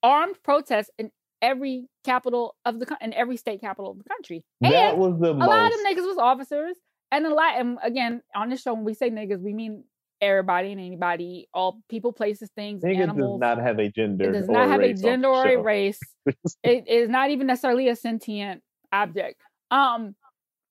[0.04, 1.12] armed protests in
[1.44, 4.44] every capital of the in every state capital of the country.
[4.62, 5.48] And that was the a most...
[5.48, 6.78] lot of them niggas was officers,
[7.12, 7.60] and a lot.
[7.60, 9.84] And again, on this show, when we say niggas, we mean
[10.22, 13.40] everybody and anybody, all people, places, things, Nigga animals.
[13.42, 14.30] does not have a gender.
[14.30, 16.00] It does not have a gender or a race.
[16.64, 19.42] it is not even necessarily a sentient object.
[19.70, 20.16] Um,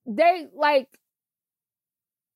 [0.06, 0.88] they like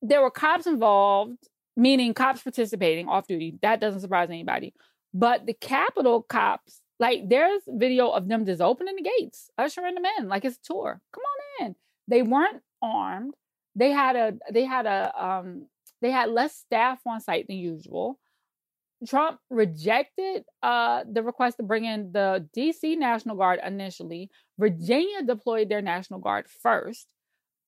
[0.03, 1.38] there were cops involved,
[1.77, 3.59] meaning cops participating off duty.
[3.62, 4.75] That doesn't surprise anybody.
[5.14, 10.05] But the Capitol cops, like there's video of them just opening the gates, ushering them
[10.19, 11.01] in, like it's a tour.
[11.13, 11.77] Come on in.
[12.09, 13.35] They weren't armed.
[13.75, 15.67] They had a they had a um
[16.01, 18.19] they had less staff on site than usual.
[19.07, 24.31] Trump rejected uh, the request to bring in the DC National Guard initially.
[24.59, 27.07] Virginia deployed their National Guard first.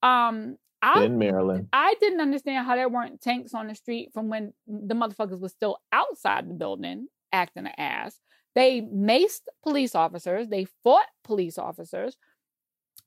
[0.03, 1.69] Um, I, in Maryland.
[1.73, 5.53] I didn't understand how there weren't tanks on the street from when the motherfuckers was
[5.53, 8.21] still outside the building acting an ass.
[8.59, 10.49] They maced police officers.
[10.49, 12.17] They fought police officers.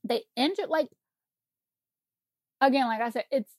[0.02, 0.88] They injured like
[2.62, 3.52] again, like I said, it's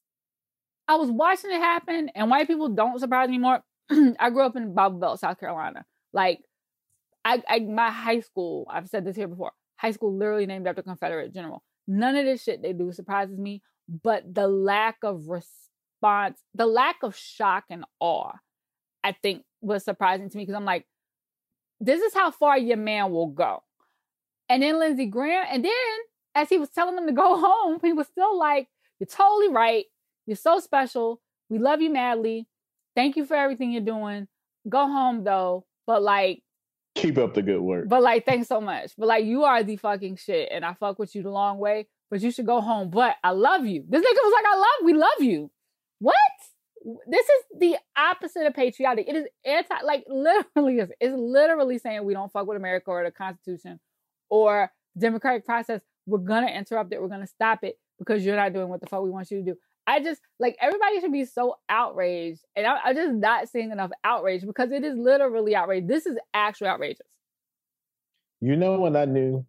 [0.88, 3.62] I was watching it happen, and white people don't surprise me more.
[3.92, 5.86] I grew up in Bible Belt, South Carolina.
[6.12, 6.40] Like,
[7.24, 10.82] I, I, my high school, I've said this here before, high school literally named after
[10.82, 11.62] Confederate general.
[11.88, 17.04] None of this shit they do surprises me, but the lack of response, the lack
[17.04, 18.34] of shock and awe,
[19.04, 20.88] I think was surprising to me because I'm like,
[21.84, 23.64] this is how far your man will go.
[24.50, 25.72] And then Lindsey Graham, and then
[26.36, 28.68] as he was telling them to go home, he was still like,
[29.00, 29.86] You're totally right.
[30.26, 31.22] You're so special.
[31.50, 32.48] We love you madly.
[32.96, 34.28] Thank you for everything you're doing.
[34.68, 35.66] Go home though.
[35.86, 36.44] But like
[36.96, 37.90] keep up the good work.
[37.90, 38.94] But like thanks so much.
[38.98, 41.88] But like you are the fucking shit and I fuck with you the long way,
[42.10, 42.90] but you should go home.
[42.90, 43.84] But I love you.
[43.88, 45.52] This nigga was like I love we love you.
[46.00, 46.16] What?
[47.08, 49.08] This is the opposite of patriotic.
[49.08, 53.04] It is anti like literally is it's literally saying we don't fuck with America or
[53.04, 53.80] the Constitution
[54.30, 55.82] or democratic process.
[56.06, 57.02] We're gonna interrupt it.
[57.02, 59.44] We're gonna stop it because you're not doing what the fuck we want you to
[59.44, 59.56] do.
[59.86, 63.92] I just like everybody should be so outraged, and I, am just not seeing enough
[64.04, 65.88] outrage because it is literally outrage.
[65.88, 67.08] This is actually outrageous.
[68.42, 69.46] You know when I knew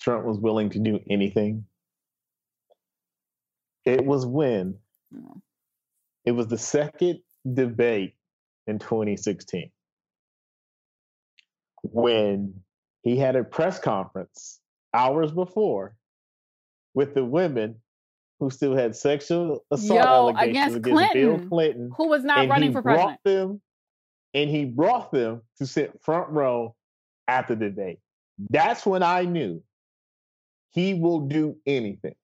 [0.00, 1.64] Trump was willing to do anything?
[3.84, 4.78] It was when
[5.14, 5.40] mm.
[6.24, 7.20] It was the second
[7.52, 8.14] debate
[8.66, 9.70] in 2016
[11.82, 12.54] when
[13.02, 14.60] he had a press conference
[14.94, 15.96] hours before
[16.94, 17.76] with the women
[18.40, 22.48] who still had sexual assault Yo, allegations against, against Clinton, Bill Clinton, who was not
[22.48, 23.18] running for president.
[23.24, 23.60] Them,
[24.32, 26.74] and he brought them to sit front row
[27.28, 27.98] after the debate.
[28.50, 29.62] That's when I knew
[30.70, 32.16] he will do anything.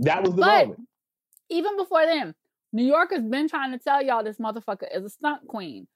[0.00, 0.80] That was the but moment.
[1.48, 2.34] Even before then,
[2.72, 5.86] New York has been trying to tell y'all this motherfucker is a stunt queen.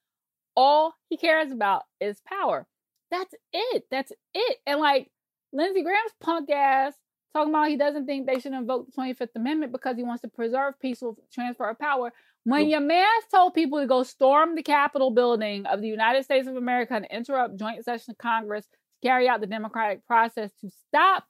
[0.57, 2.67] All he cares about is power.
[3.11, 3.85] That's it.
[3.91, 4.59] That's it.
[4.67, 5.11] And like
[5.53, 6.95] Lindsey Graham's punk ass
[7.33, 10.29] talking about he doesn't think they should invoke the 25th Amendment because he wants to
[10.29, 12.13] preserve peaceful transfer of power.
[12.45, 16.47] When your man told people to go storm the Capitol building of the United States
[16.47, 20.71] of America and interrupt joint session of Congress to carry out the democratic process to
[20.89, 21.25] stop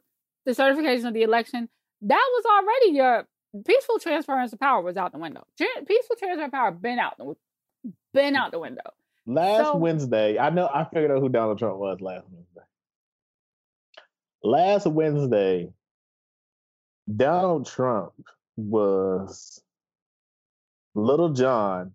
[0.44, 1.68] the certification of the election,
[2.02, 3.28] that was already your
[3.66, 5.44] peaceful transference of power was out the window.
[5.58, 7.34] Peaceful transfer of power been out the
[8.12, 8.82] been out the window.
[9.26, 12.60] Last so, Wednesday, I know I figured out who Donald Trump was last Wednesday.
[14.42, 15.70] Last Wednesday,
[17.14, 18.12] Donald Trump
[18.56, 19.62] was
[20.94, 21.94] Lil Jon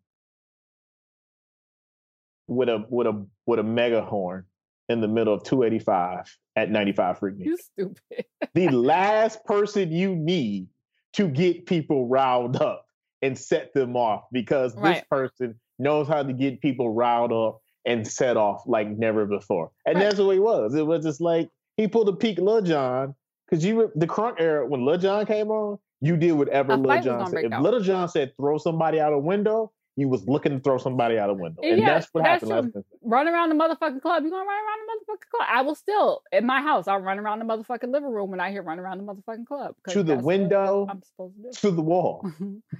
[2.48, 4.46] with a with a with a mega horn
[4.90, 7.46] in the middle of 285 at 95 Freaknik.
[7.46, 8.26] You stupid.
[8.56, 10.68] the last person you need
[11.14, 12.86] to get people riled up
[13.22, 14.96] and set them off because right.
[14.96, 19.72] this person knows how to get people riled up and set off like never before.
[19.86, 20.04] And right.
[20.04, 20.76] that's what he was.
[20.76, 23.16] It was just like he pulled a peak Lil Jon
[23.50, 25.80] because you were the crunk era when Lil Jon came on.
[26.02, 27.46] You did whatever Lil Jon said.
[27.46, 27.60] If.
[27.60, 31.30] Lil Jon said throw somebody out a window, he was looking to throw somebody out
[31.30, 31.62] a window.
[31.62, 34.24] And yeah, that's what that's happened last Run around the motherfucking club.
[34.24, 35.48] You gonna run around the motherfucking club?
[35.52, 36.88] I will still in my house.
[36.88, 39.76] I'll run around the motherfucking living room when I hear run around the motherfucking club.
[39.90, 40.88] To the window.
[40.90, 41.50] I'm supposed to do.
[41.52, 42.32] To the wall.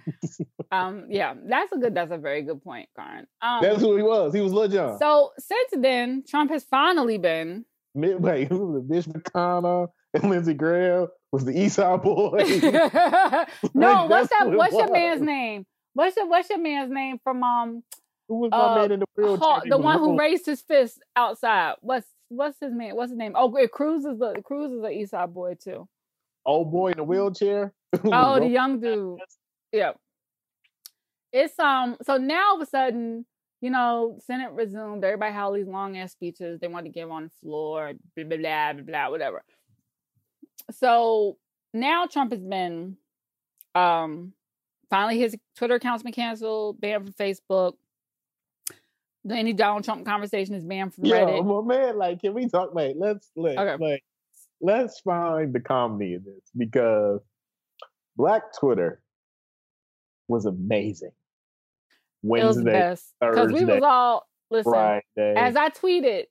[0.72, 1.08] um.
[1.10, 1.94] Yeah, that's a good.
[1.94, 3.28] That's a very good point, Karin.
[3.42, 4.34] Um, that's who he was.
[4.34, 4.98] He was Lil Jon.
[4.98, 7.66] So since then, Trump has finally been.
[7.96, 8.90] Midway, who was it?
[8.90, 12.44] Mitch McConnell and Lindsey Graham was the East Side Boy.
[13.74, 14.50] no, like, what's that?
[14.52, 15.66] What's your man's name?
[16.00, 17.84] What's your What's your man's name from um?
[18.30, 19.64] Who was my uh, man in the wheelchair?
[19.66, 21.76] the one who raised his fist outside.
[21.82, 22.96] What's What's his name?
[22.96, 23.34] What's his name?
[23.36, 25.90] Oh, Cruz is the Cruz is the East Side boy too.
[26.46, 27.74] Old boy in the wheelchair.
[28.06, 29.20] oh, the young dude.
[29.74, 29.92] Yeah.
[31.34, 31.98] It's um.
[32.04, 33.26] So now all of a sudden,
[33.60, 35.04] you know, Senate resumed.
[35.04, 37.92] Everybody had all these long ass speeches they wanted to give on the floor.
[38.16, 39.10] Blah blah blah blah blah.
[39.10, 39.44] Whatever.
[40.72, 41.36] So
[41.74, 42.96] now Trump has been
[43.76, 44.32] um
[44.90, 47.74] Finally, his Twitter account's been canceled, banned from Facebook.
[49.30, 51.38] Any Donald Trump conversation is banned from Reddit.
[51.38, 52.74] Yo, well, man, like, can we talk?
[52.74, 53.84] Wait, let's let, okay.
[53.84, 54.04] like,
[54.62, 57.22] let's find the comedy in this because
[58.16, 59.02] Black Twitter
[60.28, 61.12] was amazing.
[62.22, 64.72] Wednesday, because we was all listen.
[64.72, 65.36] Friday.
[65.38, 66.26] As I tweeted,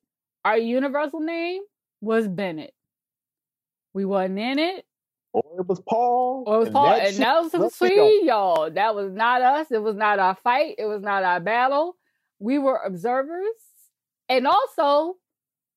[0.45, 1.63] our universal name
[2.01, 2.75] was Bennett.
[3.95, 4.85] We wasn't in it.
[5.33, 6.45] Or it was Paul.
[6.47, 6.95] Or it was Paul.
[6.95, 8.71] And that was some sweet, y'all.
[8.71, 9.67] That was not us.
[9.71, 10.77] It was not our fight.
[10.79, 11.97] It was not our battle.
[12.39, 13.55] We were observers.
[14.29, 15.17] And also,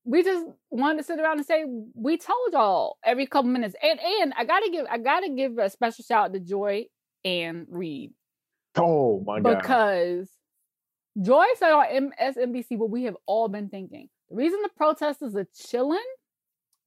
[0.03, 3.75] we just wanted to sit around and say, we told y'all every couple minutes.
[3.81, 6.85] And and I gotta give I gotta give a special shout out to Joy
[7.23, 8.11] Ann Reid.
[8.77, 9.59] Oh my god.
[9.59, 10.29] Because
[11.21, 14.09] Joy said on MSNBC what we have all been thinking.
[14.29, 15.99] The reason the protesters are chilling,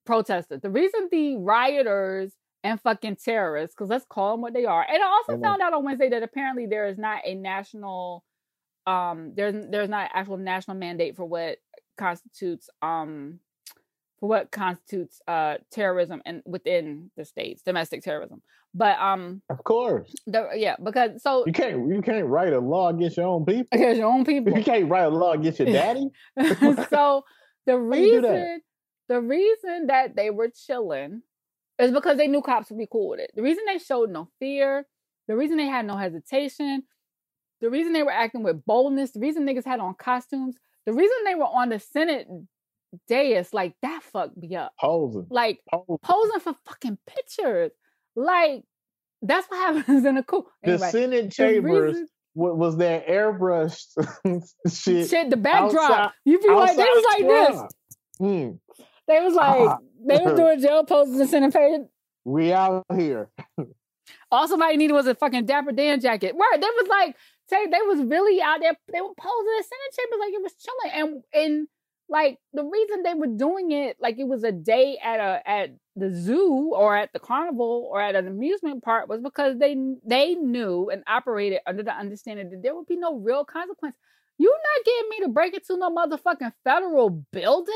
[0.07, 0.62] protesters.
[0.62, 2.33] The reason the rioters
[2.64, 4.83] and fucking terrorists, because let's call them what they are.
[4.83, 5.44] And I also mm-hmm.
[5.44, 8.24] found out on Wednesday that apparently there is not a national,
[8.87, 11.59] um, there's there's not actual national mandate for what
[11.96, 13.38] constitutes um
[14.18, 18.42] for what constitutes uh terrorism and within the states, domestic terrorism.
[18.74, 22.88] But um, of course, the, yeah, because so you can't you can't write a law
[22.88, 23.68] against your own people.
[23.70, 26.09] Against your own people, you can't write a law against your daddy.
[26.90, 27.24] so
[27.66, 28.62] the reason
[29.09, 31.22] the reason that they were chilling
[31.78, 33.30] it's because they knew cops would be cool with it.
[33.34, 34.87] The reason they showed no fear,
[35.28, 36.84] the reason they had no hesitation,
[37.60, 40.56] the reason they were acting with boldness, the reason niggas had on costumes,
[40.87, 42.28] the reason they were on the Senate
[43.08, 44.72] dais, like that fucked me up.
[44.80, 45.26] Posing.
[45.30, 47.72] Like posing, posing for fucking pictures.
[48.14, 48.64] Like
[49.22, 50.46] that's what happens in a coup.
[50.62, 53.96] Anyway, the Senate chambers reason, was that airbrushed
[54.72, 55.09] shit.
[55.09, 55.90] Shit, the backdrop.
[55.90, 57.62] Outside, you be like, they was like this.
[58.20, 58.59] Mm.
[59.07, 61.82] They was like, they was doing jail poses and sending page.
[62.26, 63.28] We out here.
[64.30, 66.34] All somebody needed was a fucking Dapper Dan jacket.
[66.34, 67.16] Word, they was like,
[67.50, 68.72] say they was really out there.
[68.90, 71.68] They were posing in the Senate chambers like it was chilling, and and
[72.09, 75.70] like the reason they were doing it like it was a day at a at
[75.96, 79.76] the zoo or at the carnival or at an amusement park was because they
[80.07, 83.96] they knew and operated under the understanding that there would be no real consequence.
[84.39, 87.74] You not getting me to break it to no motherfucking federal building,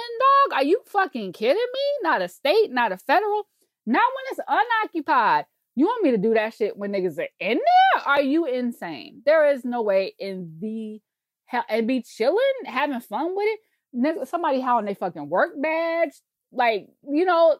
[0.49, 0.59] dog?
[0.59, 1.81] Are you fucking kidding me?
[2.03, 3.47] Not a state, not a federal.
[3.87, 5.47] Not when it's unoccupied.
[5.77, 8.03] You want me to do that shit when niggas are in there?
[8.05, 9.23] Are you insane?
[9.25, 11.01] There is no way in the
[11.47, 13.47] hell and be chilling, having fun with
[13.95, 14.29] it.
[14.29, 16.21] Somebody howling they fucking work badge,
[16.53, 17.59] like you know,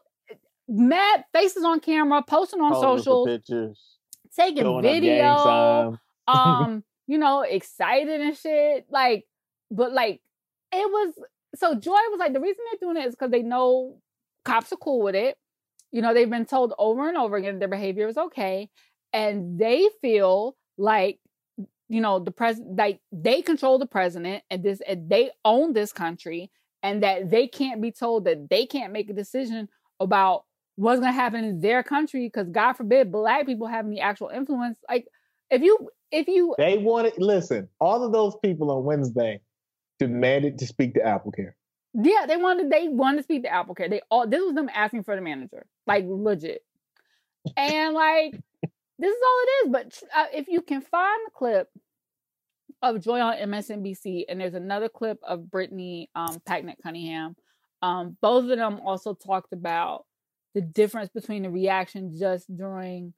[0.67, 3.81] mad faces on camera, posting on social pictures,
[4.35, 5.97] taking video,
[6.27, 8.85] um, you know, excited and shit.
[8.91, 9.25] Like,
[9.71, 10.21] but like
[10.71, 11.15] it was
[11.55, 13.97] so Joy was like the reason they're doing it is because they know
[14.45, 15.35] cops are cool with it.
[15.91, 18.69] You know, they've been told over and over again their behavior is okay.
[19.11, 21.17] And they feel like,
[21.87, 25.91] you know, the president, like they control the president and this, and they own this
[25.91, 26.51] country
[26.83, 29.67] and that they can't be told that they can't make a decision
[29.99, 30.43] about
[30.75, 34.29] what's going to happen in their country because God forbid black people have any actual
[34.29, 34.77] influence.
[34.87, 35.07] Like,
[35.49, 39.41] if you, if you, they wanted, listen, all of those people on Wednesday
[39.99, 41.55] demanded to speak to Apple Care.
[41.93, 43.89] Yeah, they wanted they wanted to speak to Apple Care.
[43.89, 46.61] They all this was them asking for the manager, like legit.
[47.57, 48.31] And like
[48.99, 49.71] this is all it is.
[49.71, 51.67] But uh, if you can find the clip
[52.81, 57.35] of Joy on MSNBC, and there's another clip of Brittany um, Packnett Cunningham.
[57.81, 60.05] Um, both of them also talked about
[60.53, 63.13] the difference between the reaction just during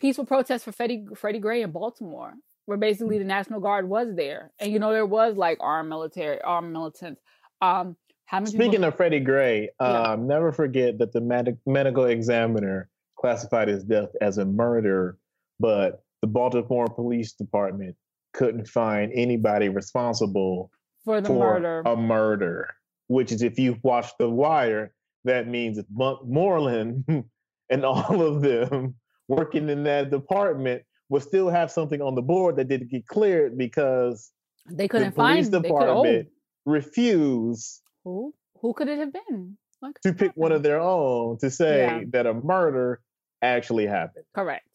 [0.00, 2.34] peaceful protests for Freddie, Freddie Gray in Baltimore,
[2.66, 6.40] where basically the National Guard was there, and you know there was like armed military,
[6.42, 7.20] armed militants.
[7.60, 7.96] Um,
[8.44, 8.84] Speaking people...
[8.84, 10.02] of Freddie Gray, yeah.
[10.02, 15.16] um, never forget that the med- medical examiner classified his death as a murder,
[15.58, 17.96] but the Baltimore Police Department
[18.34, 20.70] couldn't find anybody responsible
[21.04, 21.82] for the for murder.
[21.86, 22.74] A murder,
[23.06, 24.92] which is if you watch The Wire,
[25.24, 27.04] that means it's Bunk Moreland
[27.70, 28.94] and all of them
[29.28, 33.56] working in that department would still have something on the board that didn't get cleared
[33.56, 34.30] because
[34.68, 36.28] they couldn't the police find department
[36.66, 38.34] refused who?
[38.60, 39.56] Who could it have been?
[40.02, 42.00] to pick one of their own to say yeah.
[42.10, 43.00] that a murder
[43.42, 44.24] actually happened.
[44.34, 44.66] Correct.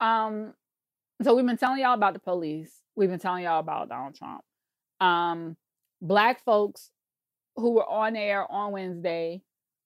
[0.00, 0.52] Um,
[1.22, 2.72] so we've been telling y'all about the police.
[2.96, 4.40] We've been telling y'all about Donald Trump.
[5.00, 5.56] Um,
[6.02, 6.90] black folks
[7.56, 9.42] who were on air on Wednesday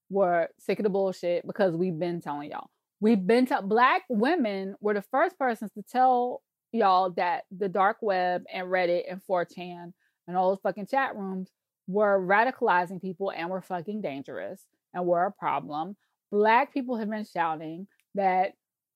[0.08, 2.70] were sick of the bullshit because we've been telling y'all.
[3.02, 6.40] We've been to black women were the first persons to tell
[6.70, 9.92] y'all that the dark web and Reddit and 4chan
[10.28, 11.50] and all those fucking chat rooms
[11.88, 14.62] were radicalizing people and were fucking dangerous
[14.94, 15.96] and were a problem.
[16.30, 18.52] Black people have been shouting that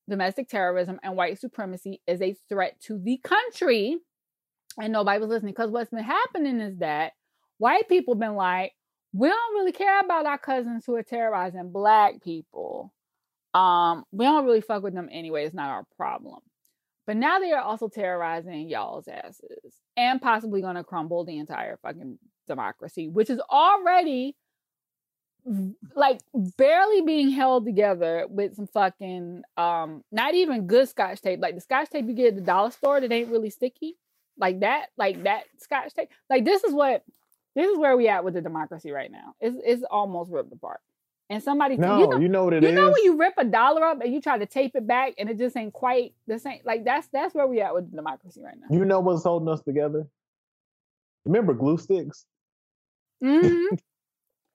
[0.08, 3.96] domestic terrorism and white supremacy is a threat to the country.
[4.80, 7.14] And nobody was listening because what's been happening is that
[7.58, 8.70] white people been like,
[9.12, 12.92] we don't really care about our cousins who are terrorizing black people.
[13.56, 15.46] Um, we don't really fuck with them anyway.
[15.46, 16.40] It's not our problem.
[17.06, 21.78] But now they are also terrorizing y'all's asses and possibly going to crumble the entire
[21.78, 24.36] fucking democracy, which is already
[25.94, 31.54] like barely being held together with some fucking um not even good scotch tape like
[31.54, 33.94] the scotch tape you get at the dollar store that ain't really sticky
[34.36, 37.04] like that like that scotch tape like this is what
[37.54, 40.80] this is where we at with the democracy right now it's it's almost ripped apart
[41.28, 42.74] and somebody no you know, you know what it you is.
[42.74, 45.28] know when you rip a dollar up and you try to tape it back and
[45.28, 48.54] it just ain't quite the same like that's that's where we at with democracy right
[48.58, 48.66] now.
[48.76, 50.06] You know what's holding us together?
[51.24, 52.26] Remember glue sticks?
[53.22, 53.76] Mm-hmm.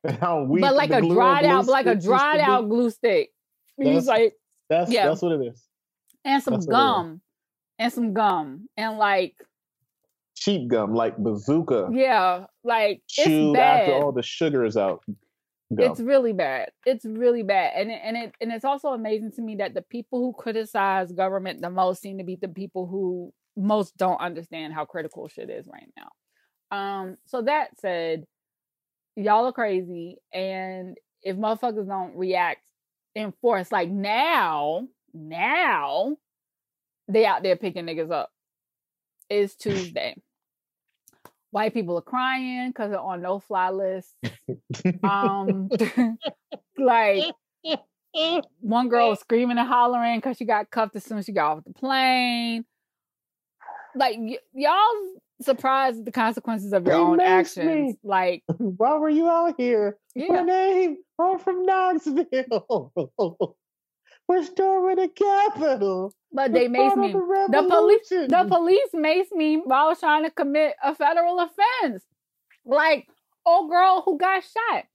[0.21, 3.31] how weak but like a dried out like a dried out glue stick.
[3.77, 4.35] He's like
[4.69, 5.07] that's yeah.
[5.07, 5.63] that's what it is.
[6.23, 7.21] And some that's gum.
[7.79, 8.69] And some gum.
[8.77, 9.35] And like
[10.35, 11.89] cheap gum like bazooka.
[11.91, 15.03] Yeah like chewed after all the sugar is out
[15.73, 15.83] Go.
[15.83, 16.71] It's really bad.
[16.85, 19.81] It's really bad, and it, and it and it's also amazing to me that the
[19.81, 24.73] people who criticize government the most seem to be the people who most don't understand
[24.73, 26.77] how critical shit is right now.
[26.77, 27.17] Um.
[27.25, 28.25] So that said,
[29.15, 32.67] y'all are crazy, and if motherfuckers don't react
[33.15, 36.17] in force, like now, now
[37.07, 38.29] they out there picking niggas up.
[39.29, 40.15] It's Tuesday
[41.51, 44.15] white people are crying because they're on no fly lists.
[45.03, 45.69] um,
[46.77, 47.25] like
[48.59, 51.57] one girl was screaming and hollering because she got cuffed as soon as she got
[51.57, 52.65] off the plane.
[53.95, 54.75] Like y- y'all
[55.41, 57.65] surprised at the consequences of your own actions.
[57.65, 57.95] Me.
[58.03, 59.97] Like, why were you out here?
[60.15, 60.27] Yeah.
[60.29, 63.55] My name, I'm from Knoxville.
[64.27, 66.13] We're storming the Capitol.
[66.31, 67.11] But they maced me.
[67.11, 71.39] The, the police, the police maced me while I was trying to commit a federal
[71.39, 72.03] offense.
[72.65, 73.07] Like,
[73.45, 74.85] old girl who got shot.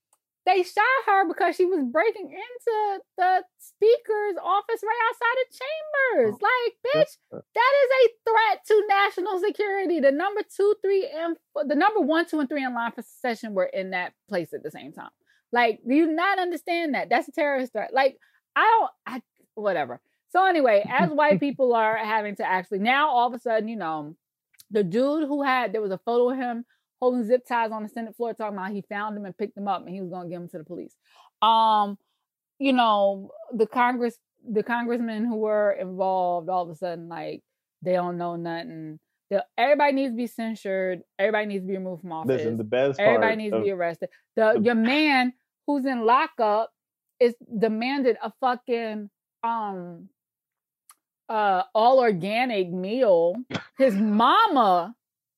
[0.46, 6.38] They shot her because she was breaking into the speaker's office right outside of chambers.
[6.40, 9.98] Oh, like, bitch, that is a threat to national security.
[9.98, 11.36] The number two, three, and
[11.68, 14.62] the number one, two, and three in line for secession were in that place at
[14.62, 15.10] the same time.
[15.50, 17.08] Like, do you not understand that?
[17.10, 17.92] That's a terrorist threat.
[17.92, 18.16] Like,
[18.56, 19.22] I don't, I,
[19.54, 20.00] whatever.
[20.30, 23.76] So anyway, as white people are having to actually now all of a sudden, you
[23.76, 24.16] know,
[24.70, 26.64] the dude who had there was a photo of him
[27.00, 29.68] holding zip ties on the Senate floor talking about he found him and picked him
[29.68, 30.96] up and he was gonna give him to the police.
[31.42, 31.98] Um,
[32.58, 37.42] you know, the Congress the congressmen who were involved all of a sudden like
[37.82, 38.98] they don't know nothing.
[39.30, 41.02] The, everybody needs to be censured.
[41.18, 42.36] Everybody needs to be removed from office.
[42.36, 44.08] Listen, the best everybody needs to be arrested.
[44.36, 45.32] The, the your man
[45.66, 46.70] who's in lockup
[47.20, 49.10] is demanded a fucking
[49.42, 50.08] um
[51.28, 53.36] uh all organic meal.
[53.78, 54.94] His mama,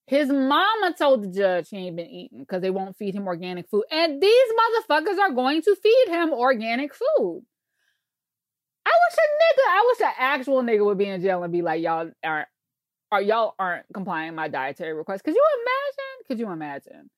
[0.07, 3.69] his mama told the judge he ain't been eating because they won't feed him organic
[3.69, 3.85] food.
[3.91, 7.43] And these motherfuckers are going to feed him organic food.
[8.87, 11.63] I wish a nigga, I wish an actual nigga would be in jail and be
[11.63, 12.49] like, y'all aren't
[13.11, 15.23] or y'all aren't complying my dietary requests.
[15.23, 16.27] Could you imagine?
[16.27, 17.11] Could you imagine?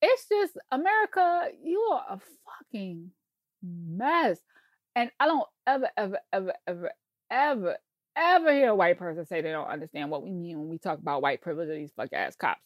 [0.00, 3.10] It's just America, you are a fucking
[3.64, 4.38] mess.
[4.96, 6.90] And I don't ever, ever, ever, ever,
[7.30, 7.76] ever,
[8.16, 10.98] ever hear a white person say they don't understand what we mean when we talk
[10.98, 12.60] about white privilege of these fuck ass cops.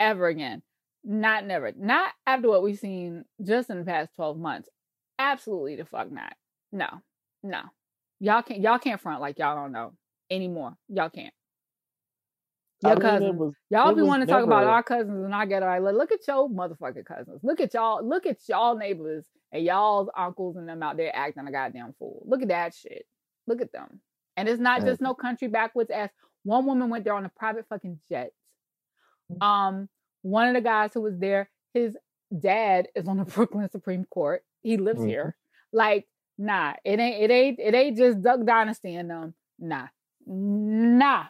[0.00, 0.62] Ever again.
[1.04, 1.72] Not never.
[1.76, 4.68] Not after what we've seen just in the past 12 months.
[5.18, 6.34] Absolutely the fuck not.
[6.72, 6.88] No.
[7.42, 7.62] No.
[8.20, 9.92] Y'all can't y'all can't front like y'all don't know
[10.30, 10.74] anymore.
[10.88, 11.32] Y'all can't.
[12.82, 13.38] Your I mean, cousins.
[13.38, 15.82] Was, y'all be want to talk about our cousins and I get all right.
[15.82, 17.40] Look at your motherfucking cousins.
[17.42, 18.06] Look at y'all.
[18.06, 22.22] Look at y'all neighbors and y'all's uncles and them out there acting a goddamn fool.
[22.26, 23.04] Look at that shit.
[23.48, 24.00] Look at them.
[24.36, 26.10] And it's not just no country backwoods ass.
[26.44, 28.30] One woman went there on a private fucking jet.
[29.40, 29.88] Um,
[30.22, 31.96] one of the guys who was there, his
[32.38, 34.44] dad is on the Brooklyn Supreme Court.
[34.62, 35.08] He lives mm-hmm.
[35.08, 35.36] here.
[35.72, 36.06] Like,
[36.38, 39.34] nah, it ain't, it ain't, it ain't just Duck Dynasty and them.
[39.58, 39.88] Nah,
[40.24, 41.24] nah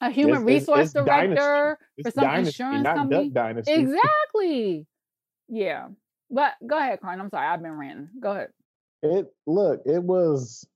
[0.00, 3.32] a human it's, resource it's, it's director for some dynasty, insurance company.
[3.66, 4.86] Exactly.
[5.48, 5.88] Yeah.
[6.30, 7.20] But go ahead, Karin.
[7.20, 8.08] I'm sorry, I've been ranting.
[8.20, 8.48] Go ahead.
[9.02, 10.66] It look, it was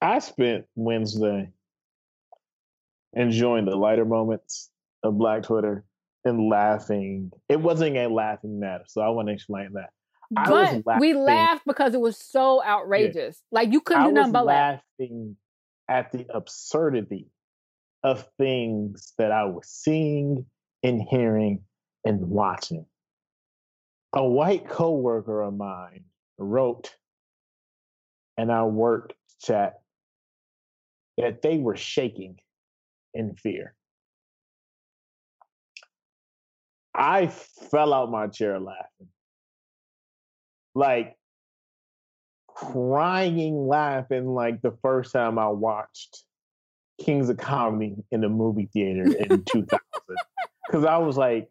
[0.00, 1.50] I spent Wednesday
[3.12, 4.70] enjoying the lighter moments
[5.02, 5.84] of Black Twitter
[6.24, 7.32] and laughing.
[7.48, 9.90] It wasn't a laughing matter, so I want to explain that.
[10.30, 13.42] But we laughed because it was so outrageous.
[13.50, 13.60] Yeah.
[13.60, 14.80] Like you couldn't do nothing but laugh.
[14.98, 15.36] laughing
[15.88, 17.26] at the absurdity
[18.04, 20.46] of things that I was seeing
[20.82, 21.64] and hearing
[22.04, 22.86] and watching.
[24.12, 26.04] A white coworker of mine
[26.38, 26.94] wrote
[28.36, 29.80] in our work chat
[31.16, 32.38] that they were shaking
[33.12, 33.74] in fear.
[36.94, 39.08] I fell out my chair laughing.
[40.74, 41.17] Like
[42.58, 46.24] crying laughing like the first time I watched
[47.00, 49.68] Kings of Comedy in the movie theater in 2000.
[50.66, 51.48] Because I was like,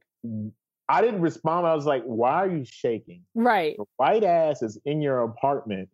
[0.90, 1.66] I didn't respond.
[1.66, 3.24] I was like, why are you shaking?
[3.34, 3.76] Right.
[3.78, 5.90] Your white ass is in your apartment.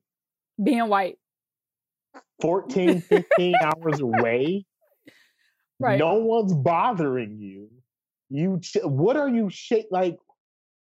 [0.62, 1.18] Being white.
[2.42, 4.66] 14, 15 hours away.
[5.80, 6.00] Right.
[6.00, 7.68] No one's bothering you.
[8.30, 9.88] You, what are you shake?
[9.92, 10.18] Like,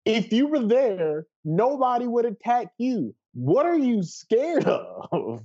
[0.04, 5.42] if you were there, nobody would attack you what are you scared of?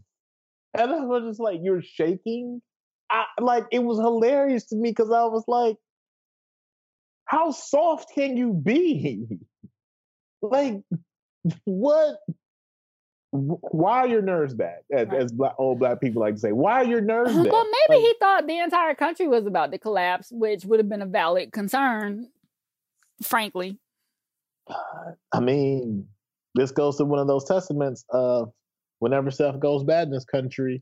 [0.74, 2.62] And I was just like, you're shaking?
[3.10, 5.78] I, like, it was hilarious to me because I was like,
[7.26, 9.28] how soft can you be?
[10.42, 10.82] like,
[11.64, 12.18] what?
[13.32, 14.80] Why are your nerves bad?
[14.92, 17.52] As, as black, old black people like to say, why are your nerves bad?
[17.52, 20.90] Well, maybe like, he thought the entire country was about to collapse, which would have
[20.90, 22.30] been a valid concern,
[23.22, 23.80] frankly.
[25.32, 26.08] I mean,
[26.58, 28.51] this goes to one of those testaments of
[28.99, 30.82] whenever stuff goes bad in this country,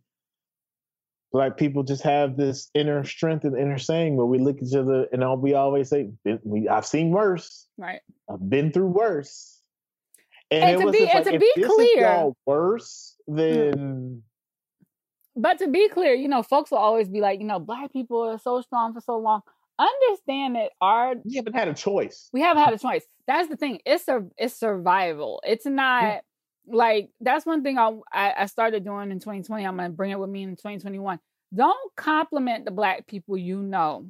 [1.32, 4.76] black people just have this inner strength and inner saying where we look at each
[4.76, 6.10] other and all we always say,
[6.44, 7.68] we, I've seen worse.
[7.78, 8.00] Right.
[8.32, 9.62] I've been through worse.
[10.50, 13.36] And, and to be, and like, to be clear, worse mm.
[13.36, 14.24] than.
[15.36, 18.22] But to be clear, you know, folks will always be like, you know, black people
[18.22, 19.42] are so strong for so long
[19.80, 22.30] understand that our we haven't had a choice.
[22.34, 23.04] We haven't had a choice.
[23.28, 23.80] That's the thing.
[23.86, 25.42] It's a it's survival.
[25.46, 26.20] It's not yeah.
[26.68, 29.66] like that's one thing I, I started doing in 2020.
[29.66, 31.20] I'm gonna bring it with me in 2021.
[31.54, 34.08] Don't compliment the black people you know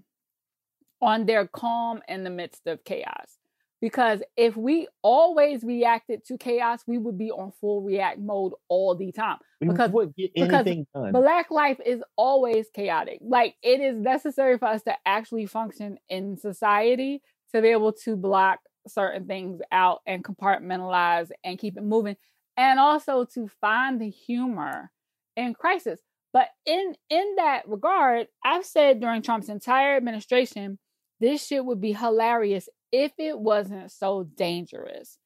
[1.02, 3.38] on their calm in the midst of chaos.
[3.82, 8.96] Because if we always reacted to chaos, we would be on full react mode all
[8.96, 9.38] the time.
[9.60, 11.12] Because, because done.
[11.12, 13.20] black life is always chaotic.
[13.22, 17.22] Like it is necessary for us to actually function in society
[17.54, 22.16] to be able to block certain things out and compartmentalize and keep it moving.
[22.58, 24.92] And also to find the humor
[25.36, 26.00] in crisis.
[26.34, 30.80] But in in that regard, I've said during Trump's entire administration,
[31.20, 35.18] this shit would be hilarious if it wasn't so dangerous.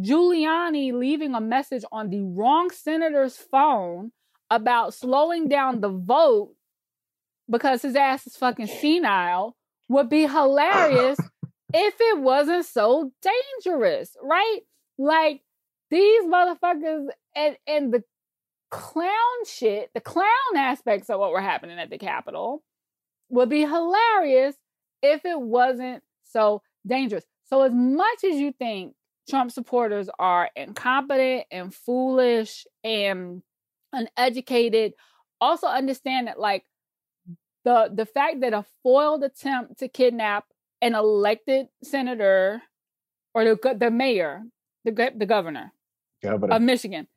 [0.00, 4.12] Giuliani leaving a message on the wrong senator's phone
[4.50, 6.54] about slowing down the vote
[7.50, 9.56] because his ass is fucking senile
[9.88, 11.18] would be hilarious
[11.72, 14.60] if it wasn't so dangerous, right?
[14.98, 15.42] Like
[15.90, 18.02] these motherfuckers and and the
[18.70, 22.62] clown shit, the clown aspects of what were happening at the Capitol
[23.28, 24.56] would be hilarious
[25.02, 27.24] if it wasn't so dangerous.
[27.44, 28.94] So as much as you think
[29.28, 33.42] Trump supporters are incompetent and foolish and
[33.92, 34.94] uneducated,
[35.40, 36.64] also understand that like
[37.64, 40.44] the the fact that a foiled attempt to kidnap
[40.80, 42.62] an elected senator
[43.34, 44.42] or the the mayor,
[44.84, 45.72] the the governor,
[46.22, 46.54] governor.
[46.54, 47.08] of Michigan,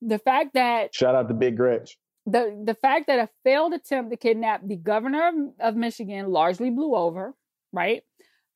[0.00, 1.98] the fact that shout out to Big Gretch.
[2.26, 6.70] The the fact that a failed attempt to kidnap the governor of, of Michigan largely
[6.70, 7.34] blew over,
[7.72, 8.02] right?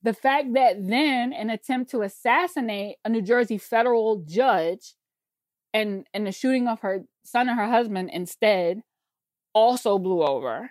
[0.03, 4.95] The fact that then an attempt to assassinate a New Jersey federal judge
[5.75, 8.83] and and the shooting of her son and her husband instead
[9.53, 10.71] also blew over.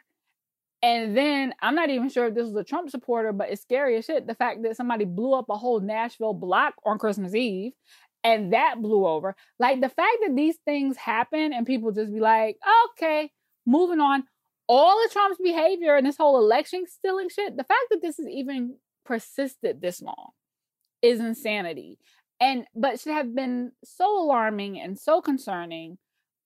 [0.84, 3.98] And then I'm not even sure if this was a Trump supporter, but it's scary
[3.98, 4.28] as shit.
[4.28, 7.74] The fact that somebody blew up a whole Nashville block on Christmas Eve
[8.28, 9.38] and that blew over.
[9.58, 12.58] Like the fact that these things happen and people just be like,
[12.92, 13.32] okay,
[13.66, 14.26] moving on.
[14.68, 18.28] All of Trump's behavior and this whole election stealing shit, the fact that this has
[18.28, 18.76] even
[19.06, 20.32] persisted this long
[21.02, 22.00] is insanity.
[22.42, 25.98] And but should have been so alarming and so concerning.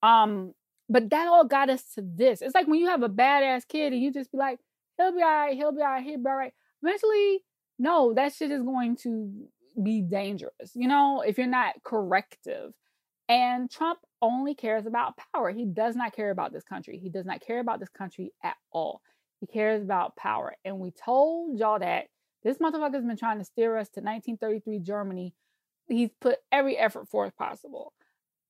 [0.03, 0.53] Um,
[0.87, 2.43] but that all got us to this.
[2.43, 4.59] It's like when you have a badass kid and you just be like,
[4.97, 6.53] he'll be all right, he'll be all right, he'll be all right.
[6.83, 7.39] Eventually,
[7.79, 9.47] no, that shit is going to
[9.81, 12.73] be dangerous, you know, if you're not corrective.
[13.29, 15.51] And Trump only cares about power.
[15.51, 16.97] He does not care about this country.
[16.97, 19.01] He does not care about this country at all.
[19.39, 20.55] He cares about power.
[20.65, 22.07] And we told y'all that
[22.43, 25.33] this motherfucker's been trying to steer us to 1933 Germany.
[25.87, 27.93] He's put every effort forth possible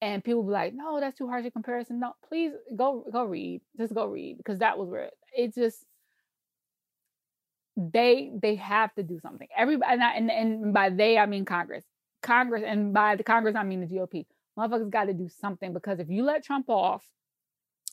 [0.02, 3.62] and people be like, "No, that's too harsh a comparison." No, please go go read.
[3.78, 5.86] Just go read because that was where it, it just
[7.78, 9.48] they they have to do something.
[9.56, 11.86] Everybody and, I, and and by they I mean Congress,
[12.22, 14.26] Congress, and by the Congress I mean the GOP.
[14.58, 17.06] Motherfuckers got to do something because if you let Trump off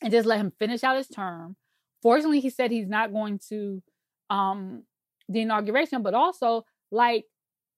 [0.03, 1.57] and just let him finish out his term,
[2.03, 3.83] fortunately he said he's not going to
[4.31, 4.83] um
[5.29, 7.25] the inauguration, but also like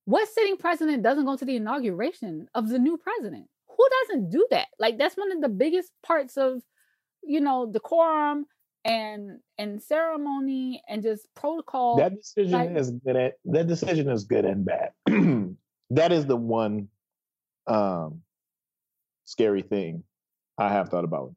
[0.07, 3.47] what sitting president doesn't go to the inauguration of the new president?
[3.81, 4.69] who doesn't do that?
[4.79, 6.63] Like that's one of the biggest parts of,
[7.23, 8.47] you know, decorum
[8.85, 11.97] and and ceremony and just protocol.
[11.97, 14.93] That decision like, is good at that decision is good and bad.
[15.91, 16.89] that is the one
[17.67, 18.23] um
[19.25, 20.03] scary thing
[20.59, 21.35] I have thought about.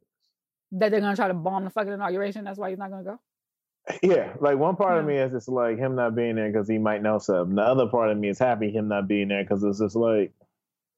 [0.72, 2.46] That they're gonna try to bomb the fucking inauguration.
[2.46, 3.20] That's why he's not gonna go.
[4.02, 5.00] Yeah, like one part yeah.
[5.02, 7.56] of me is just like him not being there because he might know something.
[7.56, 10.32] The other part of me is happy him not being there because it's just like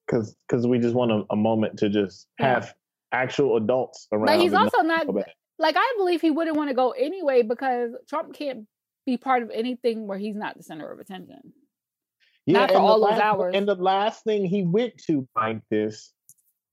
[0.06, 3.20] because because we just want a, a, moment to just have yeah.
[3.20, 4.26] actual adults around.
[4.26, 5.08] But he's also not
[5.58, 8.66] like I believe he wouldn't want to go anyway because Trump can't
[9.04, 11.52] be part of anything where he's not the center of attention.
[12.44, 13.54] Yeah, not for all those last, hours.
[13.56, 16.12] And the last thing he went to like this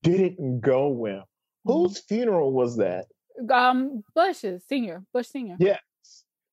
[0.02, 1.28] didn't go well.
[1.66, 1.72] Mm-hmm.
[1.72, 3.06] Whose funeral was that?
[3.50, 5.56] Um, Bush's senior, Bush senior.
[5.58, 5.78] Yeah,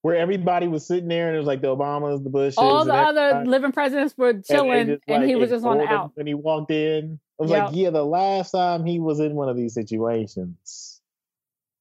[0.01, 2.93] where everybody was sitting there and it was like the Obamas, the Bushes, all the
[2.93, 6.11] other living presidents were chilling, and, and he was just on the out.
[6.15, 7.67] When he walked in, I was yep.
[7.67, 10.90] like, yeah, the last time he was in one of these situations,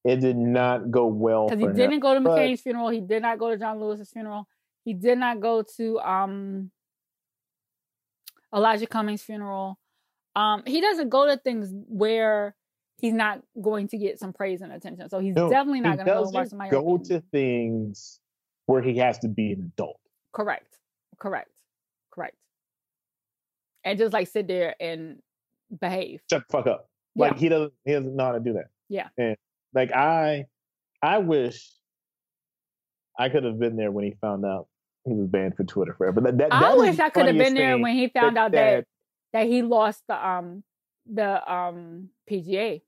[0.04, 1.48] it did not go well.
[1.48, 1.76] Because he him.
[1.76, 4.46] didn't go to McCain's funeral, he did not go to John Lewis's funeral,
[4.84, 6.70] he did not go to um
[8.54, 9.78] Elijah Cummings' funeral.
[10.36, 12.54] Um, he doesn't go to things where
[12.98, 15.08] he's not going to get some praise and attention.
[15.08, 16.70] So he's no, definitely not going to go.
[16.70, 18.20] Go to things
[18.66, 20.00] where he has to be an adult.
[20.32, 20.78] Correct.
[21.18, 21.50] Correct.
[22.12, 22.36] Correct.
[23.84, 25.20] And just like sit there and
[25.80, 26.20] behave.
[26.30, 26.88] Shut the fuck up.
[27.16, 27.38] Like yeah.
[27.38, 28.66] he doesn't he doesn't know how to do that.
[28.88, 29.08] Yeah.
[29.18, 29.36] And
[29.74, 30.46] like I
[31.02, 31.70] I wish
[33.18, 34.68] I could have been there when he found out
[35.04, 36.20] he was banned for Twitter forever.
[36.20, 38.84] That, that, I wish I could have been there when he found that, out that
[39.32, 40.62] that he lost the um
[41.12, 42.82] the um PGA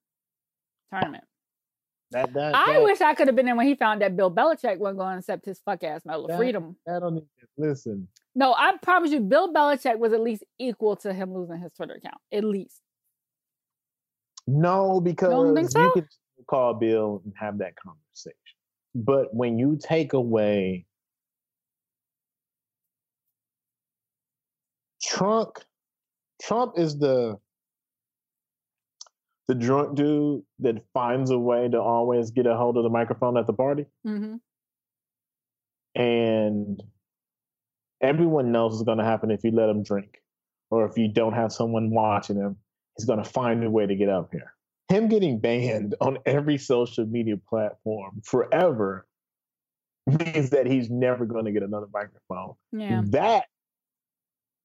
[0.93, 1.25] tournament.
[2.11, 4.31] That, that, I that, wish I could have been there when he found that Bill
[4.31, 6.77] Belichick wasn't going to accept his fuck ass Medal of Freedom.
[6.87, 8.07] I don't even listen.
[8.35, 11.95] No, I promise you, Bill Belichick was at least equal to him losing his Twitter
[11.95, 12.19] account.
[12.31, 12.81] At least.
[14.47, 15.81] No, because you, so?
[15.81, 16.09] you can
[16.47, 18.37] call Bill and have that conversation.
[18.95, 20.87] But when you take away
[25.03, 25.59] Trump,
[26.41, 27.39] Trump is the
[29.49, 33.37] the drunk dude that finds a way to always get a hold of the microphone
[33.37, 33.87] at the party.
[34.07, 34.37] Mm-hmm.
[36.01, 36.83] And
[38.01, 40.23] everyone knows what's going to happen if you let him drink
[40.71, 42.57] or if you don't have someone watching him,
[42.97, 44.55] he's going to find a way to get up here.
[44.93, 49.07] Him getting banned on every social media platform forever
[50.07, 52.55] means that he's never going to get another microphone.
[52.73, 53.03] Yeah.
[53.07, 53.47] That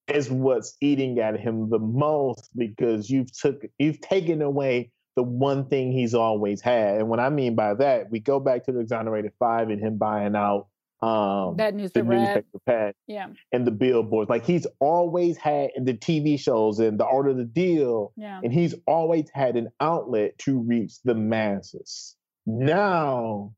[0.07, 5.65] is what's eating at him the most because you've took you've taken away the one
[5.65, 6.97] thing he's always had.
[6.97, 9.97] And what I mean by that, we go back to the exonerated five and him
[9.97, 10.67] buying out
[11.01, 13.27] um that newspaper, the newspaper pad yeah.
[13.51, 17.37] and the billboards like he's always had in the tv shows and the art of
[17.37, 18.39] the deal yeah.
[18.43, 22.15] and he's always had an outlet to reach the masses.
[22.47, 23.53] Now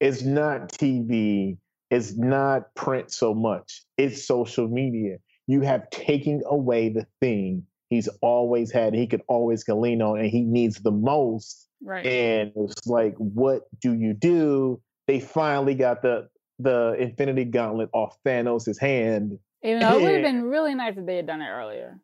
[0.00, 1.56] it's not tv
[1.90, 5.16] it's not print so much it's social media.
[5.46, 10.28] You have taken away the thing he's always had he could always lean on and
[10.28, 12.04] he needs the most right.
[12.04, 14.78] and it's like what do you do?
[15.06, 16.28] They finally got the
[16.62, 19.38] the Infinity Gauntlet off Thanos' hand.
[19.62, 21.98] Even though it would have been really nice if they had done it earlier.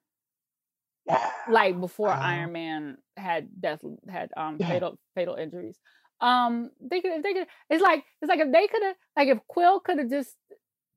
[1.48, 4.68] like before uh, Iron Man had death had um yeah.
[4.68, 5.78] fatal fatal injuries.
[6.20, 9.38] Um they could they could it's like it's like if they could have like if
[9.48, 10.34] Quill could have just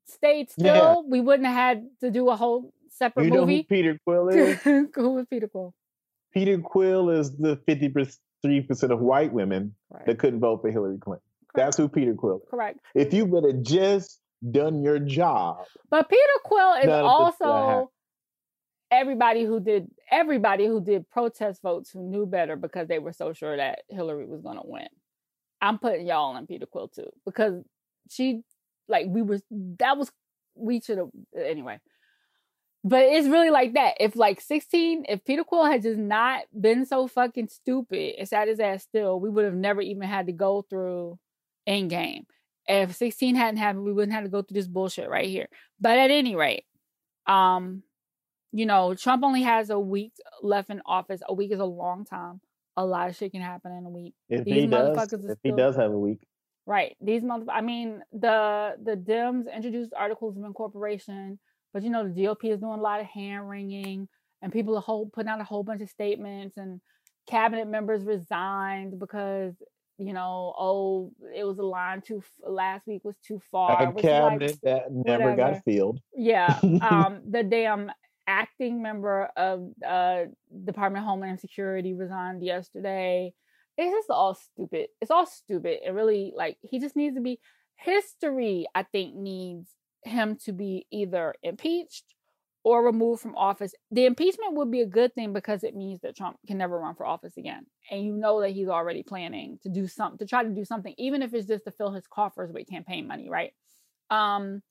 [0.06, 0.96] stayed still, yeah.
[1.06, 3.58] we wouldn't have had to do a whole separate you know movie.
[3.58, 4.60] Who Peter Quill is?
[4.62, 5.74] who was Peter Quill?
[6.32, 7.92] Peter Quill is the fifty
[8.42, 10.04] three percent of white women right.
[10.06, 11.22] that couldn't vote for Hillary Clinton.
[11.54, 12.42] That's who Peter Quill is.
[12.50, 12.78] Correct.
[12.94, 15.64] If you would have just done your job.
[15.90, 17.90] But Peter Quill is also
[18.90, 23.32] everybody who did everybody who did protest votes who knew better because they were so
[23.32, 24.88] sure that Hillary was going to win.
[25.60, 27.62] I'm putting y'all in Peter Quill too because
[28.10, 28.42] she
[28.88, 29.40] like we were
[29.78, 30.10] that was
[30.54, 31.78] we should have anyway.
[32.84, 33.94] But it's really like that.
[34.00, 38.48] If like 16, if Peter Quill had just not been so fucking stupid and sat
[38.48, 41.16] his ass still, we would have never even had to go through
[41.68, 42.24] Endgame.
[42.66, 45.48] If 16 hadn't happened, we wouldn't have to go through this bullshit right here.
[45.80, 46.64] But at any rate,
[47.26, 47.82] um,
[48.52, 51.22] you know, Trump only has a week left in office.
[51.26, 52.40] A week is a long time.
[52.76, 54.14] A lot of shit can happen in a week.
[54.28, 56.20] If These he does, if still, he does have a week,
[56.66, 56.96] right?
[57.00, 57.48] These months.
[57.50, 61.38] I mean, the the Dems introduced articles of incorporation,
[61.72, 64.08] but you know, the GOP is doing a lot of hand wringing,
[64.40, 66.80] and people are whole, putting out a whole bunch of statements, and
[67.28, 69.54] cabinet members resigned because
[70.06, 73.88] you know, oh, it was a line too last week was too far.
[73.88, 75.54] A cabinet like, that never whatever.
[75.54, 76.00] got filled.
[76.14, 77.90] Yeah, um, the damn
[78.26, 80.24] acting member of uh,
[80.64, 83.32] Department of Homeland Security resigned yesterday.
[83.78, 84.88] It's just all stupid.
[85.00, 85.78] It's all stupid.
[85.84, 87.38] It really like he just needs to be.
[87.76, 89.68] History, I think, needs
[90.04, 92.04] him to be either impeached
[92.64, 93.74] or removed from office.
[93.90, 96.94] The impeachment would be a good thing because it means that Trump can never run
[96.94, 97.66] for office again.
[97.90, 100.94] And you know that he's already planning to do something, to try to do something,
[100.96, 103.52] even if it's just to fill his coffers with campaign money, right?
[104.10, 104.62] Um,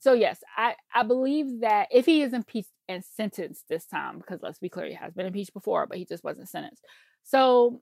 [0.00, 4.40] so yes, I, I believe that if he is impeached and sentenced this time, because
[4.42, 6.84] let's be clear, he has been impeached before, but he just wasn't sentenced.
[7.22, 7.80] So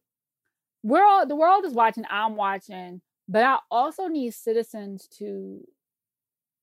[0.82, 5.66] we're all the world is watching, I'm watching, but I also need citizens to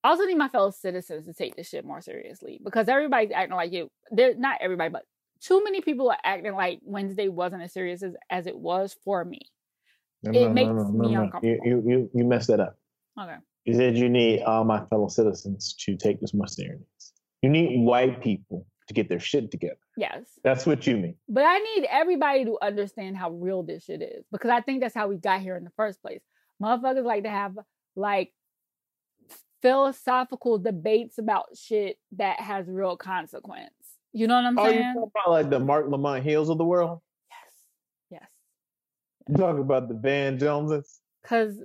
[0.03, 3.55] I also need my fellow citizens to take this shit more seriously because everybody's acting
[3.55, 3.87] like it.
[4.09, 5.03] They're not everybody, but
[5.41, 9.23] too many people are acting like Wednesday wasn't as serious as, as it was for
[9.23, 9.41] me.
[10.23, 11.65] No, it no, makes no, me uncomfortable.
[11.65, 12.77] You, you you messed that up.
[13.19, 13.35] Okay.
[13.65, 16.85] You said you need all my fellow citizens to take this more seriously.
[17.41, 19.77] You need white people to get their shit together.
[19.97, 20.23] Yes.
[20.43, 21.15] That's what you mean.
[21.29, 24.95] But I need everybody to understand how real this shit is because I think that's
[24.95, 26.21] how we got here in the first place.
[26.61, 27.53] Motherfuckers like to have
[27.95, 28.31] like
[29.61, 33.69] philosophical debates about shit that has real consequence.
[34.13, 34.77] You know what I'm saying?
[34.77, 36.99] you talking about like the Marc Lamont Hills of the world?
[37.29, 38.19] Yes.
[38.21, 38.29] Yes.
[39.29, 40.99] You talk about the Van Joneses?
[41.25, 41.55] Cause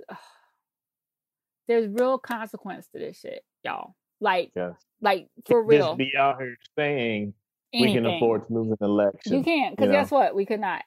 [1.69, 3.95] there's real consequence to this shit, y'all.
[4.21, 4.75] Like, yes.
[5.01, 5.89] like for real.
[5.89, 7.35] Just be out here saying
[7.73, 8.05] Anything.
[8.05, 9.35] we can afford to lose an election.
[9.35, 10.35] You can't, because guess what?
[10.35, 10.83] We could not.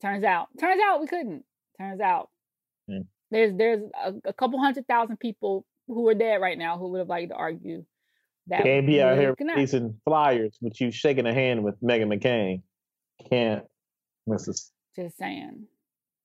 [0.00, 0.48] Turns out.
[0.58, 1.44] Turns out we couldn't.
[1.78, 2.30] Turns out.
[2.90, 3.06] Mm.
[3.30, 7.00] There's there's a, a couple hundred thousand people who are dead right now who would
[7.00, 7.84] have liked to argue
[8.48, 8.62] that.
[8.62, 12.62] Can't be out here releasing flyers with you shaking a hand with Meghan McCain.
[13.28, 13.64] Can't,
[14.28, 14.70] Mrs.
[14.96, 15.66] Just saying.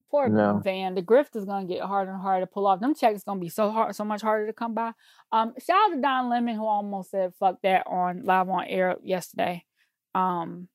[0.10, 0.62] Poor no.
[0.64, 0.96] Van.
[0.96, 2.80] The grift is gonna get harder and harder to pull off.
[2.80, 4.94] Them checks gonna be so hard, so much harder to come by.
[5.32, 8.96] Um, shout out to Don Lemon who almost said "fuck that" on live on air
[9.04, 9.66] yesterday,
[10.16, 10.70] um,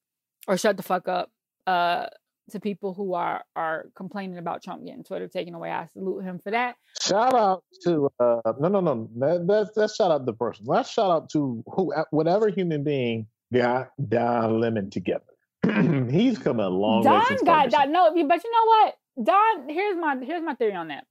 [0.47, 1.31] or shut the fuck up.
[1.67, 2.09] Uh,
[2.53, 5.71] to people who are are complaining about Trump getting Twitter taken away.
[5.71, 6.77] I salute him for that.
[7.01, 10.65] Shout out to uh, no no no that, that's that's shout out the person.
[10.67, 15.25] Let's shout out to who whatever human being got Don Lemon together.
[16.11, 17.37] He's come a long Don way.
[17.45, 17.93] got Don.
[17.93, 18.95] No, but you know what?
[19.25, 19.69] Don.
[19.69, 21.05] Here's my here's my theory on that.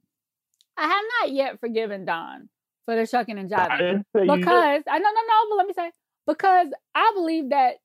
[0.77, 2.49] I have not yet forgiven Don
[2.85, 5.49] for the shucking and jiving because I no no no.
[5.49, 5.91] But let me say
[6.27, 7.75] because I believe that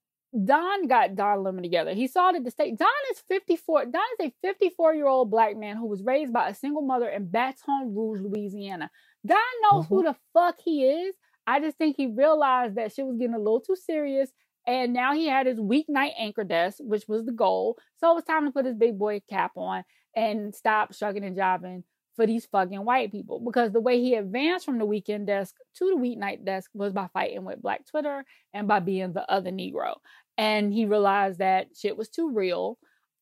[0.45, 1.95] Don got Don Lemon together.
[1.95, 3.87] He saw that the state Don is 54.
[3.87, 7.09] Don is a 54 year old black man who was raised by a single mother
[7.09, 8.91] in Baton Rouge, Louisiana.
[9.25, 9.95] Don knows mm-hmm.
[9.95, 11.15] who the fuck he is.
[11.47, 14.31] I just think he realized that shit was getting a little too serious.
[14.67, 17.79] And now he had his weeknight anchor desk, which was the goal.
[17.99, 19.85] So it was time to put his big boy cap on
[20.15, 21.85] and stop shucking and jiving
[22.17, 23.41] for these fucking white people.
[23.41, 27.09] Because the way he advanced from the weekend desk to the weeknight desk was by
[27.13, 29.97] fighting with Black Twitter and by being the other Negro.
[30.39, 32.79] And he realized that shit was too real.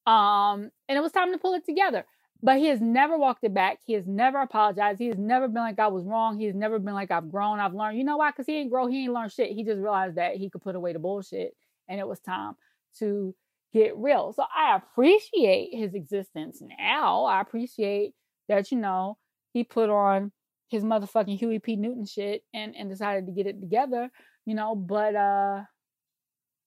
[0.06, 2.06] Um, and it was time to pull it together.
[2.42, 3.78] But he has never walked it back.
[3.86, 4.98] He has never apologized.
[4.98, 6.38] He has never been like I was wrong.
[6.38, 7.58] He has never been like I've grown.
[7.58, 7.96] I've learned.
[7.96, 8.30] You know why?
[8.30, 8.86] Because he ain't grow.
[8.86, 9.52] He ain't learned shit.
[9.52, 11.56] He just realized that he could put away the bullshit,
[11.88, 12.54] and it was time
[12.98, 13.34] to
[13.72, 14.34] get real.
[14.34, 17.24] So I appreciate his existence now.
[17.24, 18.12] I appreciate
[18.48, 19.18] that you know
[19.52, 20.32] he put on
[20.68, 21.76] his motherfucking Huey P.
[21.76, 24.10] Newton shit and and decided to get it together.
[24.46, 25.62] You know, but uh,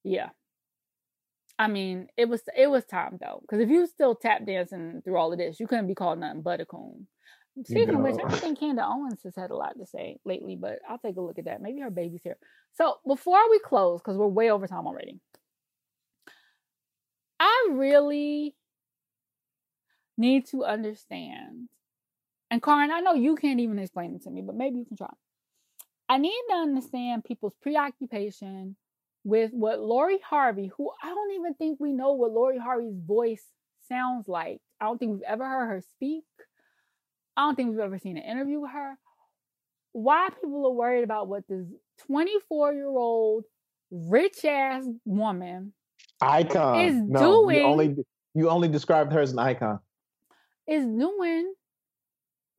[0.03, 0.29] yeah,
[1.59, 5.17] I mean, it was it was time though, because if you still tap dancing through
[5.17, 7.07] all of this, you couldn't be called nothing but a coon.
[7.65, 10.77] Speaking of which, I think Candace Owens has had a lot to say lately, but
[10.87, 11.59] I'll take a look at that.
[11.59, 12.37] Maybe her baby's here.
[12.73, 15.19] So before we close, because we're way over time already,
[17.39, 18.55] I really
[20.17, 21.69] need to understand.
[22.49, 24.97] And Karin, I know you can't even explain it to me, but maybe you can
[24.97, 25.09] try.
[26.09, 28.75] I need to understand people's preoccupation
[29.23, 33.43] with what Lori Harvey, who I don't even think we know what Lori Harvey's voice
[33.89, 34.59] sounds like.
[34.79, 36.23] I don't think we've ever heard her speak.
[37.35, 38.97] I don't think we've ever seen an interview with her.
[39.91, 41.65] Why people are worried about what this
[42.07, 43.43] 24 year old
[43.91, 45.73] rich ass woman
[46.21, 47.57] icon is no, doing.
[47.57, 47.95] You only,
[48.33, 49.79] you only described her as an icon.
[50.67, 51.53] Is doing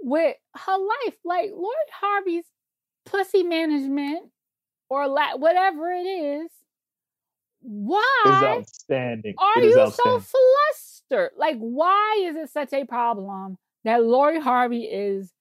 [0.00, 1.14] with her life.
[1.24, 2.46] Like Lori Harvey's
[3.04, 4.30] pussy management
[4.88, 6.50] or la- whatever it is
[7.60, 9.34] why is outstanding.
[9.38, 10.20] Are you outstanding.
[10.20, 10.38] so
[10.70, 11.30] flustered?
[11.36, 15.32] Like, why is it such a problem that Lori Harvey is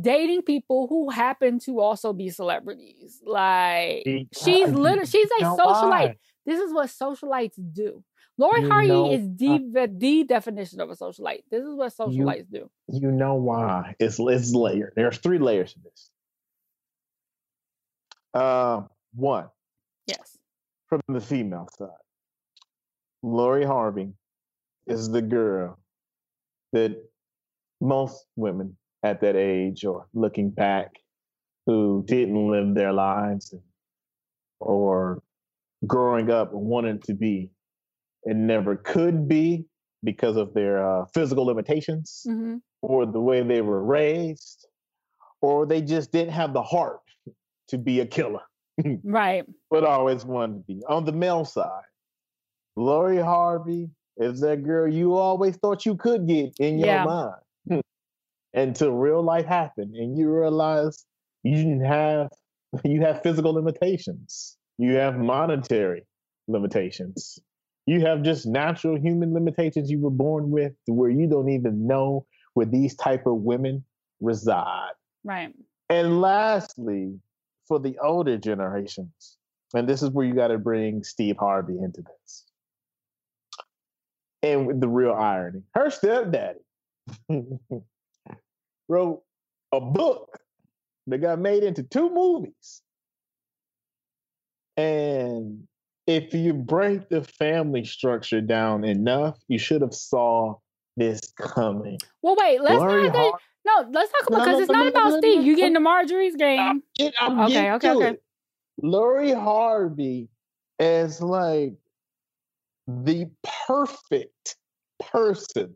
[0.00, 3.20] dating people who happen to also be celebrities?
[3.24, 5.90] Like, she's literally she's a socialite.
[5.90, 6.16] Why?
[6.44, 8.04] This is what socialites do.
[8.38, 11.44] Lori you Harvey know, is the, uh, the definition of a socialite.
[11.50, 12.98] This is what socialites you, do.
[13.00, 13.94] You know why?
[13.98, 14.92] It's it's layered.
[14.94, 16.10] There's three layers to this.
[18.34, 18.82] Uh,
[19.14, 19.48] one.
[20.06, 20.36] Yes
[20.88, 21.88] from the female side.
[23.22, 24.12] Lori Harvey
[24.86, 25.78] is the girl
[26.72, 26.96] that
[27.80, 30.92] most women at that age or looking back
[31.66, 33.54] who didn't live their lives
[34.60, 35.22] or
[35.86, 37.50] growing up wanted to be
[38.26, 39.64] and never could be
[40.04, 42.56] because of their uh, physical limitations mm-hmm.
[42.82, 44.66] or the way they were raised
[45.40, 47.00] or they just didn't have the heart
[47.68, 48.42] to be a killer
[49.04, 49.44] right.
[49.70, 50.82] But always wanted to be.
[50.88, 51.82] On the male side,
[52.76, 57.04] Lori Harvey is that girl you always thought you could get in your yeah.
[57.04, 57.82] mind
[58.54, 61.04] until real life happened and you realize
[61.42, 62.28] you didn't have
[62.84, 64.56] you have physical limitations.
[64.78, 66.06] You have monetary
[66.48, 67.38] limitations.
[67.86, 72.26] You have just natural human limitations you were born with where you don't even know
[72.54, 73.84] where these type of women
[74.20, 74.92] reside.
[75.24, 75.54] Right.
[75.88, 77.20] And lastly,
[77.68, 79.38] for the older generations.
[79.74, 82.44] And this is where you got to bring Steve Harvey into this.
[84.42, 86.60] And with the real irony, her stepdaddy
[88.88, 89.22] wrote
[89.72, 90.38] a book
[91.08, 92.82] that got made into two movies.
[94.76, 95.66] And
[96.06, 100.54] if you break the family structure down enough, you should have saw
[100.96, 101.98] this coming.
[102.22, 103.16] Well, wait, let's Larry not.
[103.16, 105.44] Har- no, let's talk about because no, it's not about Steve.
[105.44, 106.82] You get into Marjorie's game.
[107.18, 108.08] I'm okay, okay, okay.
[108.10, 108.22] It.
[108.80, 110.28] Lori Harvey
[110.78, 111.74] is like
[112.86, 113.26] the
[113.66, 114.56] perfect
[115.00, 115.74] person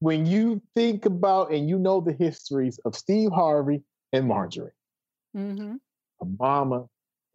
[0.00, 4.72] when you think about and you know the histories of Steve Harvey and Marjorie.
[5.36, 5.74] Mm-hmm.
[6.22, 6.86] a mama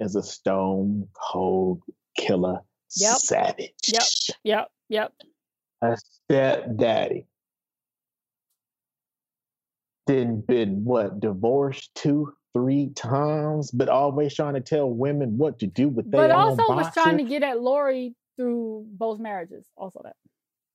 [0.02, 1.82] is a stone cold
[2.18, 2.60] killer
[2.97, 3.18] yep.
[3.18, 3.72] savage.
[3.88, 4.04] Yep.
[4.43, 4.72] Yep.
[4.89, 5.14] Yep.
[5.84, 7.26] A stepdaddy
[10.08, 15.68] then been what divorced two three times but always trying to tell women what to
[15.68, 20.02] do with their but also was trying to get at lori through both marriages also
[20.04, 20.16] that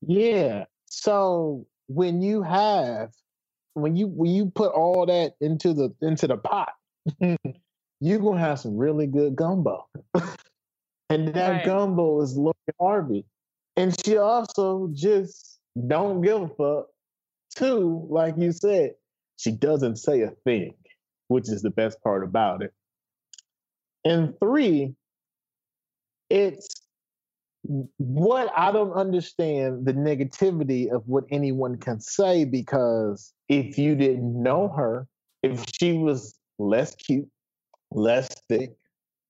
[0.06, 3.10] yeah so when you have
[3.74, 6.72] when you when you put all that into the into the pot
[8.00, 9.86] you're gonna have some really good gumbo
[11.10, 11.64] and that right.
[11.64, 13.24] gumbo is lori harvey
[13.76, 16.86] and she also just don't give a fuck
[17.54, 18.92] too like you said
[19.36, 20.74] she doesn't say a thing,
[21.28, 22.72] which is the best part about it.
[24.04, 24.94] And three,
[26.30, 26.68] it's
[27.98, 34.40] what I don't understand the negativity of what anyone can say because if you didn't
[34.40, 35.06] know her,
[35.42, 37.28] if she was less cute,
[37.92, 38.74] less thick,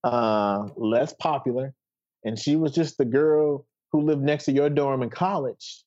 [0.04, 1.74] uh, less popular,
[2.24, 5.84] and she was just the girl who lived next to your dorm in college,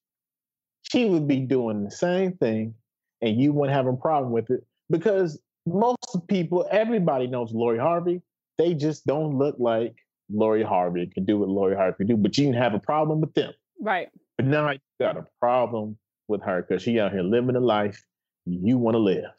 [0.83, 2.73] she would be doing the same thing
[3.21, 8.21] and you wouldn't have a problem with it because most people, everybody knows Lori Harvey.
[8.57, 9.95] They just don't look like
[10.31, 13.21] Lori Harvey can do what Lori Harvey can do, but you can have a problem
[13.21, 13.53] with them.
[13.79, 14.09] Right.
[14.37, 15.97] But now you got a problem
[16.27, 18.03] with her because she out here living a life
[18.45, 19.31] you want to live.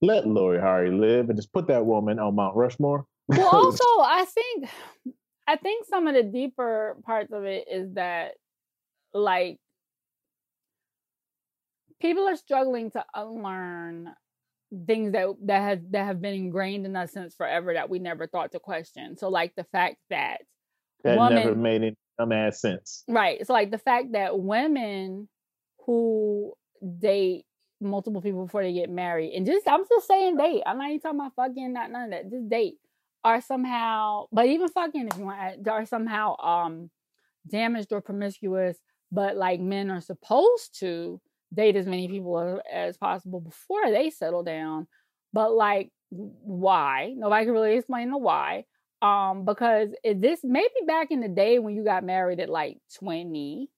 [0.00, 3.04] Let Lori Harvey live and just put that woman on Mount Rushmore.
[3.28, 4.70] Well, also, I think,
[5.46, 8.32] I think some of the deeper parts of it is that,
[9.12, 9.58] like,
[12.00, 14.14] people are struggling to unlearn
[14.86, 18.26] things that that have that have been ingrained in us since forever that we never
[18.26, 19.16] thought to question.
[19.16, 20.42] So like the fact that
[21.04, 23.04] that women, never made any dumbass sense.
[23.08, 23.44] Right.
[23.46, 25.28] So like the fact that women
[25.86, 26.52] who
[26.98, 27.46] date
[27.80, 30.62] multiple people before they get married and just I'm just saying date.
[30.66, 32.30] I'm not even talking about fucking not none of that.
[32.30, 32.74] Just date
[33.24, 36.90] are somehow but even fucking if you want are somehow um
[37.48, 38.78] damaged or promiscuous,
[39.10, 41.20] but like men are supposed to
[41.54, 44.86] date as many people as possible before they settle down.
[45.32, 47.12] But like, why?
[47.16, 48.64] Nobody can really explain the why.
[49.00, 53.68] Um, because this maybe back in the day when you got married at like 20,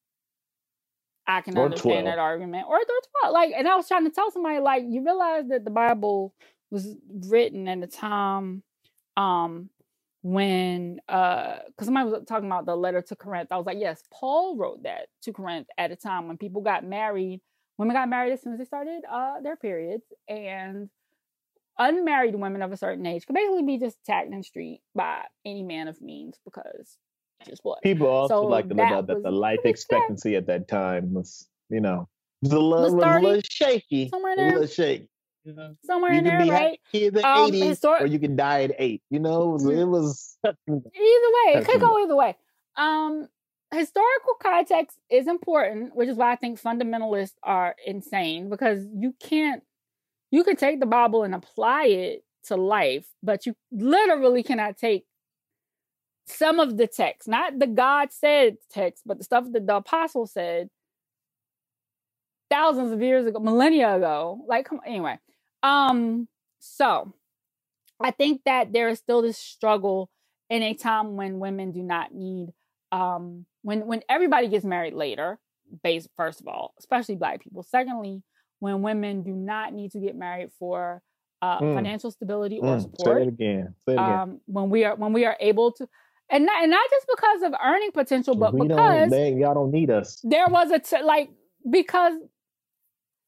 [1.31, 2.05] I can or understand 12.
[2.07, 2.67] that argument.
[2.69, 2.83] Or, or
[3.23, 3.33] 12.
[3.35, 6.35] Like, and I was trying to tell somebody, like, you realize that the Bible
[6.71, 6.97] was
[7.29, 8.63] written at a time
[9.17, 9.69] um
[10.23, 13.51] when uh because somebody was talking about the letter to Corinth.
[13.51, 16.85] I was like, yes, Paul wrote that to Corinth at a time when people got
[16.85, 17.41] married
[17.79, 20.91] women got married as soon as they started uh, their periods, and
[21.79, 25.23] unmarried women of a certain age could basically be just attacked in the street by
[25.47, 26.99] any man of means because
[27.47, 30.69] just what people also so like to live out that the life expectancy at that
[30.69, 32.09] time was, you know,
[32.43, 34.49] was a little, was, 30, was a little shaky, somewhere there.
[34.49, 35.09] a little shaky.
[35.45, 36.79] You know, somewhere you in there, right?
[36.93, 39.03] Kids at um, 80, histor- or you can die at eight.
[39.09, 41.61] You know, it was, it was either way.
[41.61, 42.37] It could go either way.
[42.77, 43.27] Um,
[43.73, 49.63] historical context is important, which is why I think fundamentalists are insane because you can't
[50.31, 55.05] you can take the Bible and apply it to life, but you literally cannot take
[56.27, 60.27] some of the text, not the God said text, but the stuff that the apostle
[60.27, 60.69] said
[62.51, 64.45] thousands of years ago, millennia ago.
[64.47, 65.19] Like, come on, anyway.
[65.63, 67.15] Um, so
[68.01, 70.11] I think that there is still this struggle
[70.49, 72.53] in a time when women do not need
[72.93, 75.39] um when when everybody gets married later
[75.85, 78.21] based first of all especially black people secondly
[78.59, 81.01] when women do not need to get married for
[81.43, 81.75] uh, mm.
[81.75, 82.83] financial stability or mm.
[82.83, 83.75] support Say it again.
[83.87, 84.13] Say it again.
[84.13, 85.89] Um, when we are when we are able to
[86.31, 89.71] and not, and not just because of earning potential but we because they, y'all don't
[89.71, 91.31] need us there was a t- like
[91.71, 92.15] because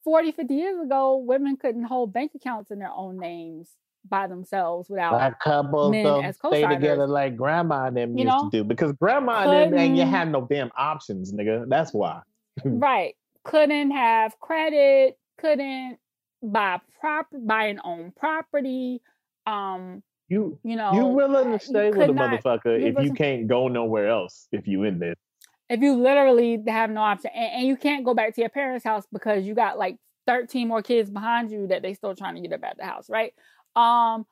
[0.05, 3.70] 40 50 years ago women couldn't hold bank accounts in their own names
[4.09, 8.24] by themselves without a couple men them as stay together like grandma and them you
[8.24, 8.50] used know?
[8.50, 11.68] to do because grandma and them and you had no damn options, nigga.
[11.68, 12.20] That's why.
[12.64, 13.14] right.
[13.44, 15.98] Couldn't have credit, couldn't
[16.42, 19.00] buy prop buy an own property.
[19.46, 23.12] Um you you know you willing to stay with a not, motherfucker you if you
[23.12, 25.16] can't go nowhere else if you in this.
[25.68, 28.84] If you literally have no option and, and you can't go back to your parents'
[28.84, 32.40] house because you got like 13 more kids behind you that they still trying to
[32.40, 33.32] get up at the house, right?
[33.76, 34.26] Um,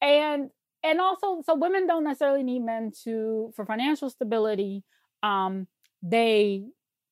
[0.00, 0.50] and
[0.82, 4.84] and also, so women don't necessarily need men to for financial stability.
[5.22, 5.66] Um,
[6.02, 6.64] they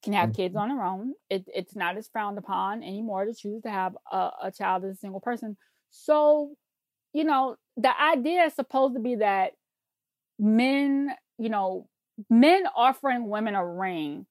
[0.02, 0.70] can have kids mm-hmm.
[0.70, 1.14] on their own.
[1.30, 4.92] It, it's not as frowned upon anymore to choose to have a, a child as
[4.92, 5.56] a single person.
[5.90, 6.56] So,
[7.14, 9.52] you know, the idea is supposed to be that
[10.38, 11.88] men, you know,
[12.28, 14.26] men offering women a ring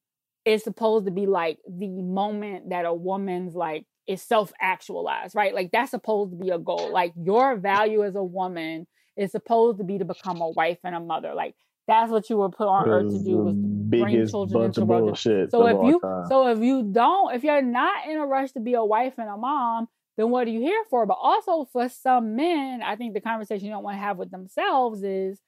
[0.46, 5.54] is supposed to be like the moment that a woman's like is self actualized, right?
[5.54, 6.92] Like that's supposed to be a goal.
[6.92, 10.94] Like your value as a woman is supposed to be to become a wife and
[10.94, 11.34] a mother.
[11.34, 11.56] Like
[11.88, 15.18] that's what you were put on earth to do was bring children into the world.
[15.50, 16.26] So if you time.
[16.28, 19.30] so if you don't if you're not in a rush to be a wife and
[19.30, 21.06] a mom, then what are you here for?
[21.06, 24.32] But also for some men, I think the conversation you don't want to have with
[24.32, 25.40] themselves is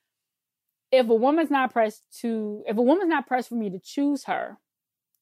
[0.91, 4.25] if a woman's not pressed to if a woman's not pressed for me to choose
[4.25, 4.57] her,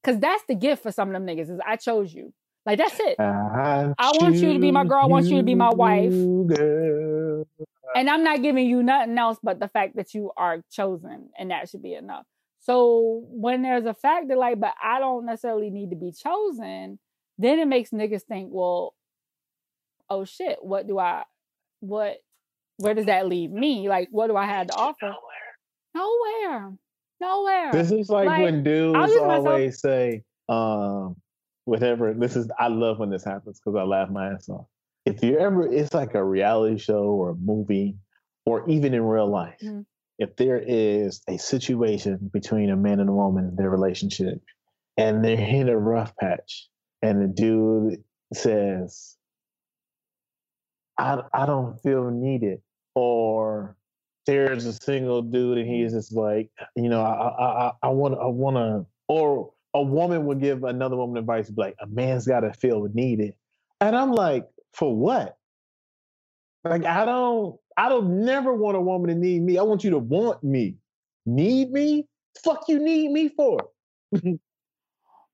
[0.02, 2.34] because that's the gift for some of them niggas is I chose you.
[2.66, 3.20] Like that's it.
[3.20, 5.02] I, I want you to be my girl.
[5.04, 6.12] I want you to be my wife.
[6.12, 7.46] Girl.
[7.96, 11.52] And I'm not giving you nothing else but the fact that you are chosen, and
[11.52, 12.26] that should be enough.
[12.60, 16.98] So when there's a fact that like, but I don't necessarily need to be chosen,
[17.38, 18.94] then it makes niggas think, well,
[20.10, 21.24] oh shit, what do I,
[21.80, 22.18] what,
[22.78, 23.88] where does that leave me?
[23.88, 25.06] Like, what do I have to offer?
[25.06, 25.18] Nowhere.
[25.96, 26.74] Nowhere.
[27.22, 27.72] Nowhere.
[27.72, 31.16] This is like, like when dudes always say, um,
[31.66, 32.14] whatever.
[32.14, 34.66] This is I love when this happens because I laugh my ass off.
[35.06, 37.96] If you ever, it's like a reality show or a movie,
[38.46, 39.60] or even in real life.
[39.64, 39.82] Mm-hmm.
[40.20, 44.42] If there is a situation between a man and a woman in their relationship,
[44.98, 46.68] and they're in a rough patch,
[47.02, 49.18] and the dude says,
[50.98, 52.62] "I I don't feel needed,"
[52.96, 53.76] or
[54.26, 58.26] there's a single dude and he's just like, you know, I I I want I
[58.28, 62.54] want to, or a woman would give another woman advice like, a man's got to
[62.54, 63.34] feel needed,
[63.82, 65.38] and I'm like, for what?
[66.64, 69.58] Like I don't I don't never want a woman to need me.
[69.58, 70.78] I want you to want me.
[71.26, 72.08] Need me?
[72.44, 73.60] Fuck you need me for?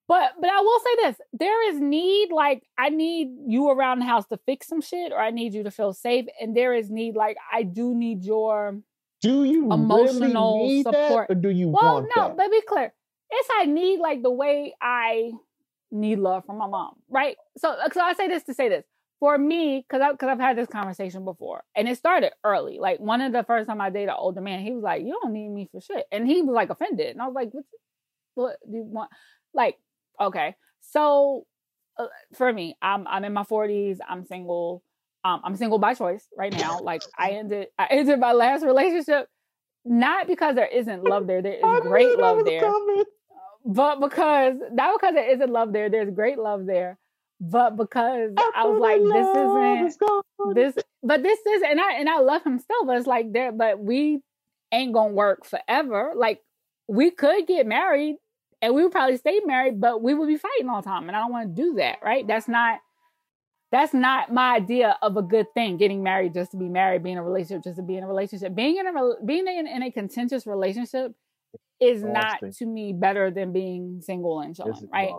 [0.10, 4.06] But but I will say this: there is need like I need you around the
[4.06, 6.90] house to fix some shit, or I need you to feel safe, and there is
[6.90, 8.82] need like I do need your
[9.22, 12.38] do you emotional really support, that, or do you well, no, that?
[12.38, 12.92] but be clear,
[13.30, 15.32] it's I need like the way I
[15.92, 17.38] need love from my mom, right?
[17.60, 18.86] So so I say this to say this
[19.20, 22.80] for me because I because I've had this conversation before, and it started early.
[22.80, 25.20] Like one of the first time I dated an older man, he was like, "You
[25.22, 27.66] don't need me for shit," and he was like offended, and I was like, "What?
[28.34, 29.12] What do you want?"
[29.54, 29.78] Like
[30.20, 30.56] Okay.
[30.82, 31.46] So
[31.98, 33.98] uh, for me, I'm I'm in my 40s.
[34.08, 34.84] I'm single.
[35.24, 36.80] Um, I'm single by choice right now.
[36.80, 39.28] Like I ended I ended my last relationship
[39.86, 41.42] not because there isn't love there.
[41.42, 42.62] There is great love there.
[42.62, 43.04] Coming.
[43.66, 45.90] But because not because there isn't love there.
[45.90, 46.98] There's great love there.
[47.42, 50.84] But because I, I was like, this isn't this.
[51.02, 52.86] But this is, and I and I love him still.
[52.86, 53.52] But it's like there.
[53.52, 54.22] But we
[54.72, 56.14] ain't gonna work forever.
[56.16, 56.42] Like
[56.88, 58.18] we could get married
[58.62, 61.08] and we would probably stay married, but we would be fighting all the time.
[61.08, 62.28] And I don't want to do that, right?
[62.28, 62.80] That's not
[63.72, 65.78] that's not my idea of a good thing.
[65.78, 68.08] Getting married just to be married, being in a relationship just to be in a
[68.08, 68.56] relationship.
[68.56, 71.14] Being in a being in, in a contentious relationship
[71.80, 75.16] is not to me better than being single and chilling, right?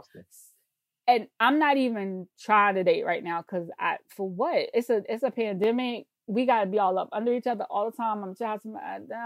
[1.06, 4.68] And I'm not even trying to date right now because I for what?
[4.74, 6.06] It's a it's a pandemic.
[6.26, 8.22] We got to be all up under each other all the time.
[8.22, 8.66] I'm just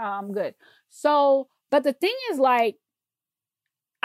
[0.01, 0.55] I'm good.
[0.89, 2.77] So, but the thing is, like,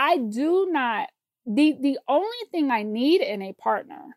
[0.01, 1.11] I do not
[1.45, 4.17] the the only thing I need in a partner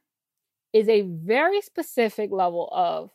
[0.72, 3.12] is a very specific level of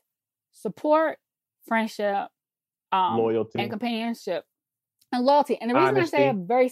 [0.52, 1.18] support,
[1.66, 2.28] friendship,
[2.92, 4.44] um, loyalty, and companionship,
[5.12, 5.56] and loyalty.
[5.58, 6.16] And the reason Honesty.
[6.16, 6.70] I say a very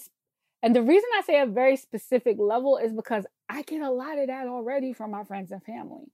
[0.62, 4.18] and the reason I say a very specific level is because I get a lot
[4.18, 6.12] of that already from my friends and family,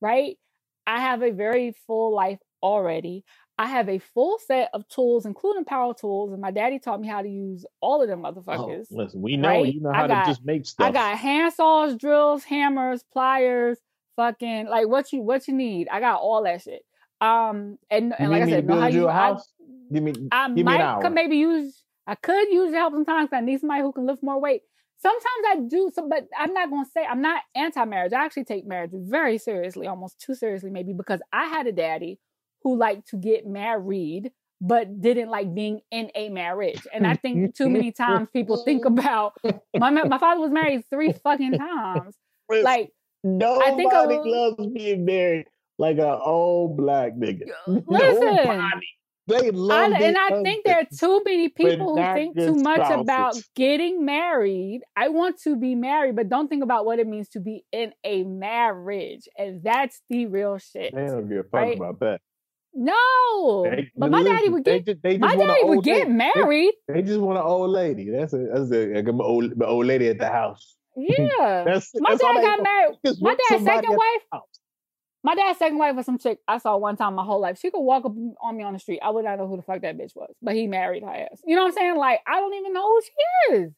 [0.00, 0.38] right?
[0.86, 3.24] I have a very full life already.
[3.60, 7.06] I have a full set of tools, including power tools, and my daddy taught me
[7.06, 8.86] how to use all of them oh, motherfuckers.
[8.90, 9.74] Oh, listen, we know right?
[9.74, 10.88] you know how got, to just make stuff.
[10.88, 13.76] I got hand saws, drills, hammers, pliers,
[14.16, 15.88] fucking like what you what you need.
[15.90, 16.86] I got all that shit.
[17.20, 19.46] Um, and, and like I said, know how you house.
[19.60, 21.84] I, give me, I give might me could maybe use.
[22.06, 23.28] I could use your help sometimes.
[23.30, 24.62] I need somebody who can lift more weight.
[24.96, 28.14] Sometimes I do, so, but I'm not going to say I'm not anti-marriage.
[28.14, 32.18] I actually take marriage very seriously, almost too seriously, maybe because I had a daddy
[32.62, 34.30] who like to get married
[34.60, 36.86] but didn't like being in a marriage.
[36.92, 39.32] And I think too many times people think about
[39.74, 42.14] my my father was married three fucking times.
[42.50, 42.90] Like
[43.24, 45.46] nobody I think a, loves being married
[45.78, 47.46] like an old black nigga.
[47.66, 48.86] Listen, nobody.
[49.26, 52.80] They love I, and I think there are too many people who think too much
[52.80, 53.00] spouses.
[53.00, 54.80] about getting married.
[54.96, 57.92] I want to be married, but don't think about what it means to be in
[58.02, 60.94] a marriage, and that's the real shit.
[60.94, 61.76] They don't give a fuck right?
[61.76, 62.20] about that.
[62.72, 64.86] No, they, but my daddy would get.
[64.86, 66.10] They just, they just my daddy would get lady.
[66.10, 66.72] married.
[66.86, 68.10] They, just want an old lady.
[68.10, 70.76] That's a that's a, like an old old lady at the house.
[70.96, 72.98] Yeah, that's, my that's dad got married.
[73.20, 74.42] My dad's second wife.
[75.22, 77.58] My dad's second wife was some chick I saw one time my whole life.
[77.58, 79.00] She could walk up on me on the street.
[79.02, 81.40] I would not know who the fuck that bitch was, but he married her ass.
[81.46, 81.96] You know what I'm saying?
[81.96, 83.72] Like I don't even know who she is.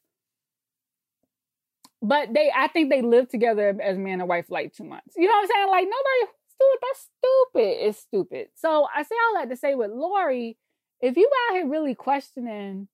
[2.01, 5.13] But they, I think they live together as man and wife like two months.
[5.15, 5.69] You know what I'm saying?
[5.69, 7.87] Like nobody That's stupid.
[7.87, 8.47] It's stupid.
[8.55, 10.57] So I say all that to say with Lori,
[11.01, 12.87] if you out here really questioning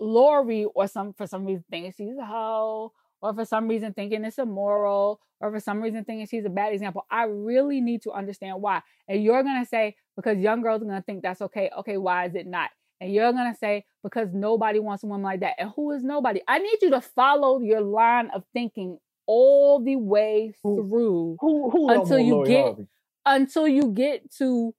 [0.00, 4.24] Lori or some for some reason thinking she's a hoe, or for some reason thinking
[4.24, 8.12] it's immoral, or for some reason thinking she's a bad example, I really need to
[8.12, 8.82] understand why.
[9.08, 11.70] And you're gonna say, because young girls are gonna think that's okay.
[11.78, 12.70] Okay, why is it not?
[13.00, 15.54] And you're gonna say, because nobody wants a woman like that.
[15.58, 16.40] And who is nobody?
[16.46, 18.98] I need you to follow your line of thinking
[19.28, 22.86] all the way through who, who, until you get Harvey?
[23.26, 24.74] until you get to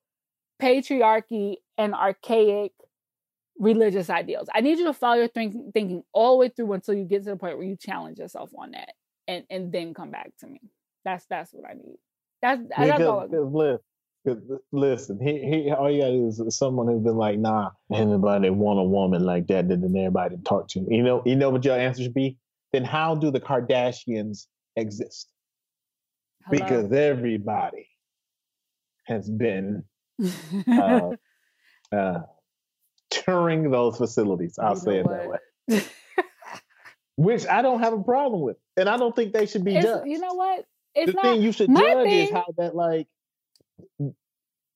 [0.62, 2.72] patriarchy and archaic
[3.60, 4.50] religious ideals.
[4.54, 7.24] I need you to follow your think, thinking all the way through until you get
[7.26, 8.94] to the point where you challenge yourself on that,
[9.28, 10.62] and and then come back to me.
[11.06, 11.98] That's that's what I need.
[12.42, 13.28] That's because, that's all.
[14.26, 18.80] Because Listen, he, he all you gotta is someone who's been like, nah, anybody want
[18.80, 20.86] a woman like that, then everybody talk to.
[20.90, 22.38] You know, you know what your answer should be?
[22.72, 25.28] Then how do the Kardashians exist?
[26.46, 26.60] Hello.
[26.60, 27.88] Because everybody
[29.06, 29.84] has been
[30.68, 31.10] uh,
[31.96, 32.20] uh,
[33.10, 34.58] touring those facilities.
[34.60, 35.42] I'll you say it what?
[35.68, 35.84] that way.
[37.16, 39.86] Which I don't have a problem with, and I don't think they should be it's,
[39.86, 40.08] judged.
[40.08, 40.66] You know what?
[40.96, 43.08] It's the not, thing you should judge thing, is how that like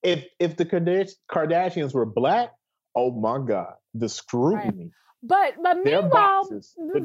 [0.04, 2.52] if if the Kardashians were black,
[2.96, 4.84] oh my god, the scrutiny.
[4.84, 4.90] Right.
[5.24, 6.50] But but meanwhile,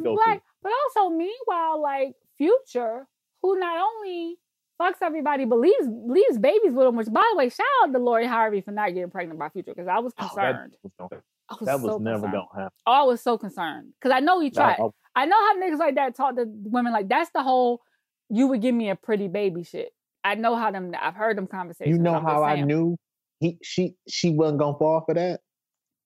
[0.03, 3.07] black, but also meanwhile, like Future,
[3.43, 4.37] who not only
[4.81, 6.97] fucks everybody, but leaves leaves babies with him.
[6.97, 9.73] Which, by the way, shout out to Lori Harvey for not getting pregnant by Future
[9.75, 10.75] because I was concerned.
[10.85, 11.23] Oh, that
[11.61, 12.33] was, that was so never concerned.
[12.33, 12.79] gonna happen.
[12.87, 14.79] Oh, I was so concerned because I know he tried.
[14.79, 17.83] No, I know how niggas like that talk to women like that's the whole
[18.31, 19.93] you would give me a pretty baby shit.
[20.25, 20.93] I know how them.
[21.01, 21.97] I've heard them conversations.
[21.97, 22.97] You know how I knew
[23.41, 25.41] he she she wasn't gonna fall for that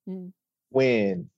[0.09, 0.33] mm.
[0.69, 1.31] when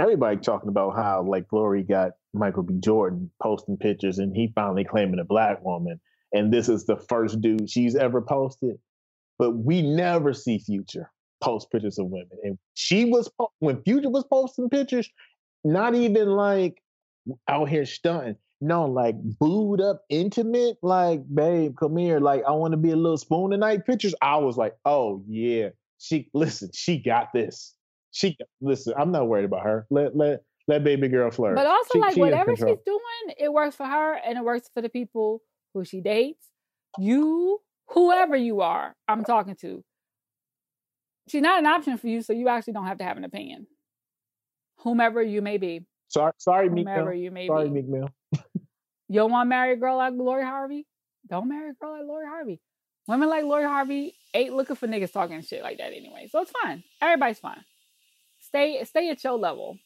[0.00, 2.74] everybody talking about how like Lori got Michael B.
[2.80, 6.00] Jordan posting pictures and he finally claiming a black woman,
[6.32, 8.78] and this is the first dude she's ever posted.
[9.38, 11.10] But we never see Future
[11.40, 15.08] post pictures of women, and she was when Future was posting pictures,
[15.64, 16.82] not even like
[17.48, 22.20] out here stunting no, like booed up, intimate, like, babe, come here.
[22.20, 24.14] Like, I want to be a little spoon tonight pictures.
[24.20, 25.70] I was like, oh yeah.
[25.98, 27.74] She listen, she got this.
[28.12, 29.86] She listen, I'm not worried about her.
[29.90, 31.56] Let let let baby girl flirt.
[31.56, 34.68] But also, she, like she whatever she's doing, it works for her and it works
[34.72, 35.42] for the people
[35.74, 36.46] who she dates.
[36.98, 39.84] You, whoever you are, I'm talking to.
[41.28, 43.66] She's not an option for you, so you actually don't have to have an opinion.
[44.78, 45.86] Whomever you may be.
[46.08, 47.12] Sorry, sorry, Meek Mill.
[47.12, 47.82] You may sorry, be.
[47.82, 48.08] Meek Mill.
[49.08, 50.86] You don't want to marry a girl like Lori Harvey?
[51.28, 52.60] Don't marry a girl like Lori Harvey.
[53.06, 56.28] Women like Lori Harvey ain't looking for niggas talking shit like that anyway.
[56.30, 56.84] So it's fine.
[57.00, 57.64] Everybody's fine.
[58.50, 59.78] Stay stay at your level.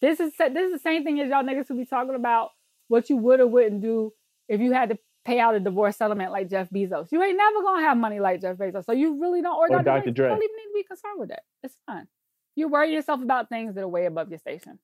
[0.00, 2.50] This is this is the same thing as y'all niggas who be talking about
[2.88, 4.12] what you would or wouldn't do
[4.48, 7.08] if you had to pay out a divorce settlement like Jeff Bezos.
[7.12, 8.84] You ain't never gonna have money like Jeff Bezos.
[8.84, 10.10] So you really don't or, or Dr.
[10.10, 10.26] Dre.
[10.26, 11.42] You don't even need to be concerned with that.
[11.62, 12.06] It's fine.
[12.56, 14.78] You worry yourself about things that are way above your station.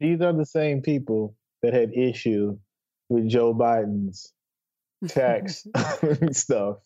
[0.00, 2.58] These are the same people that had issue
[3.08, 4.32] with Joe Biden's
[5.08, 5.66] tax
[6.32, 6.76] stuff.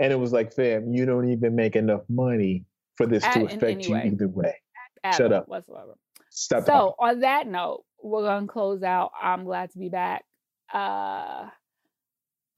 [0.00, 2.64] And it was like, fam, you don't even make enough money
[2.96, 4.56] for this At, to affect you either way.
[5.04, 5.48] At Shut up.
[5.48, 5.94] Whatsoever.
[6.30, 6.94] Stop so talking.
[6.98, 9.12] on that note, we're gonna close out.
[9.20, 10.24] I'm glad to be back.
[10.72, 11.46] Uh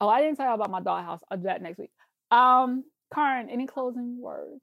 [0.01, 1.19] oh, I didn't tell you about my dollhouse.
[1.29, 1.91] I'll do that next week.
[2.31, 2.83] Um,
[3.13, 4.61] Karin, any closing words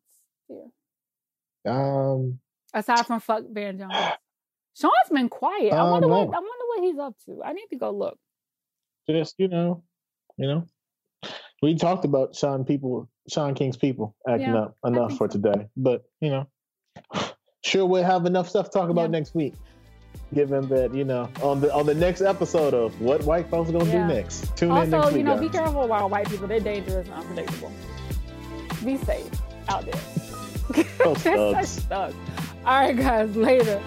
[0.48, 1.72] here?
[1.72, 2.40] Um
[2.72, 3.94] aside from fuck Van Jones.
[4.76, 5.72] Shaun's been quiet.
[5.72, 7.42] I wonder what I wonder what he's up to.
[7.44, 8.18] I need to go look
[9.08, 9.82] just you know,
[10.36, 10.66] you know,
[11.62, 15.38] we talked about Shaun people, Shaun King's people acting yeah, up enough for so.
[15.38, 16.48] today, but you know,
[17.64, 19.18] sure we'll have enough stuff to talk about yeah.
[19.18, 19.54] next week.
[20.32, 23.72] Given that you know on the on the next episode of what white folks are
[23.72, 24.06] gonna yeah.
[24.06, 24.56] do next.
[24.56, 25.16] Tune also, in next week.
[25.18, 25.40] you know, guys.
[25.40, 26.46] be careful about white people.
[26.46, 27.72] They're dangerous and unpredictable.
[28.84, 29.30] Be safe
[29.68, 30.00] out there.
[30.98, 31.86] Those thugs.
[31.90, 32.12] All
[32.66, 33.36] right, guys.
[33.36, 33.80] Later.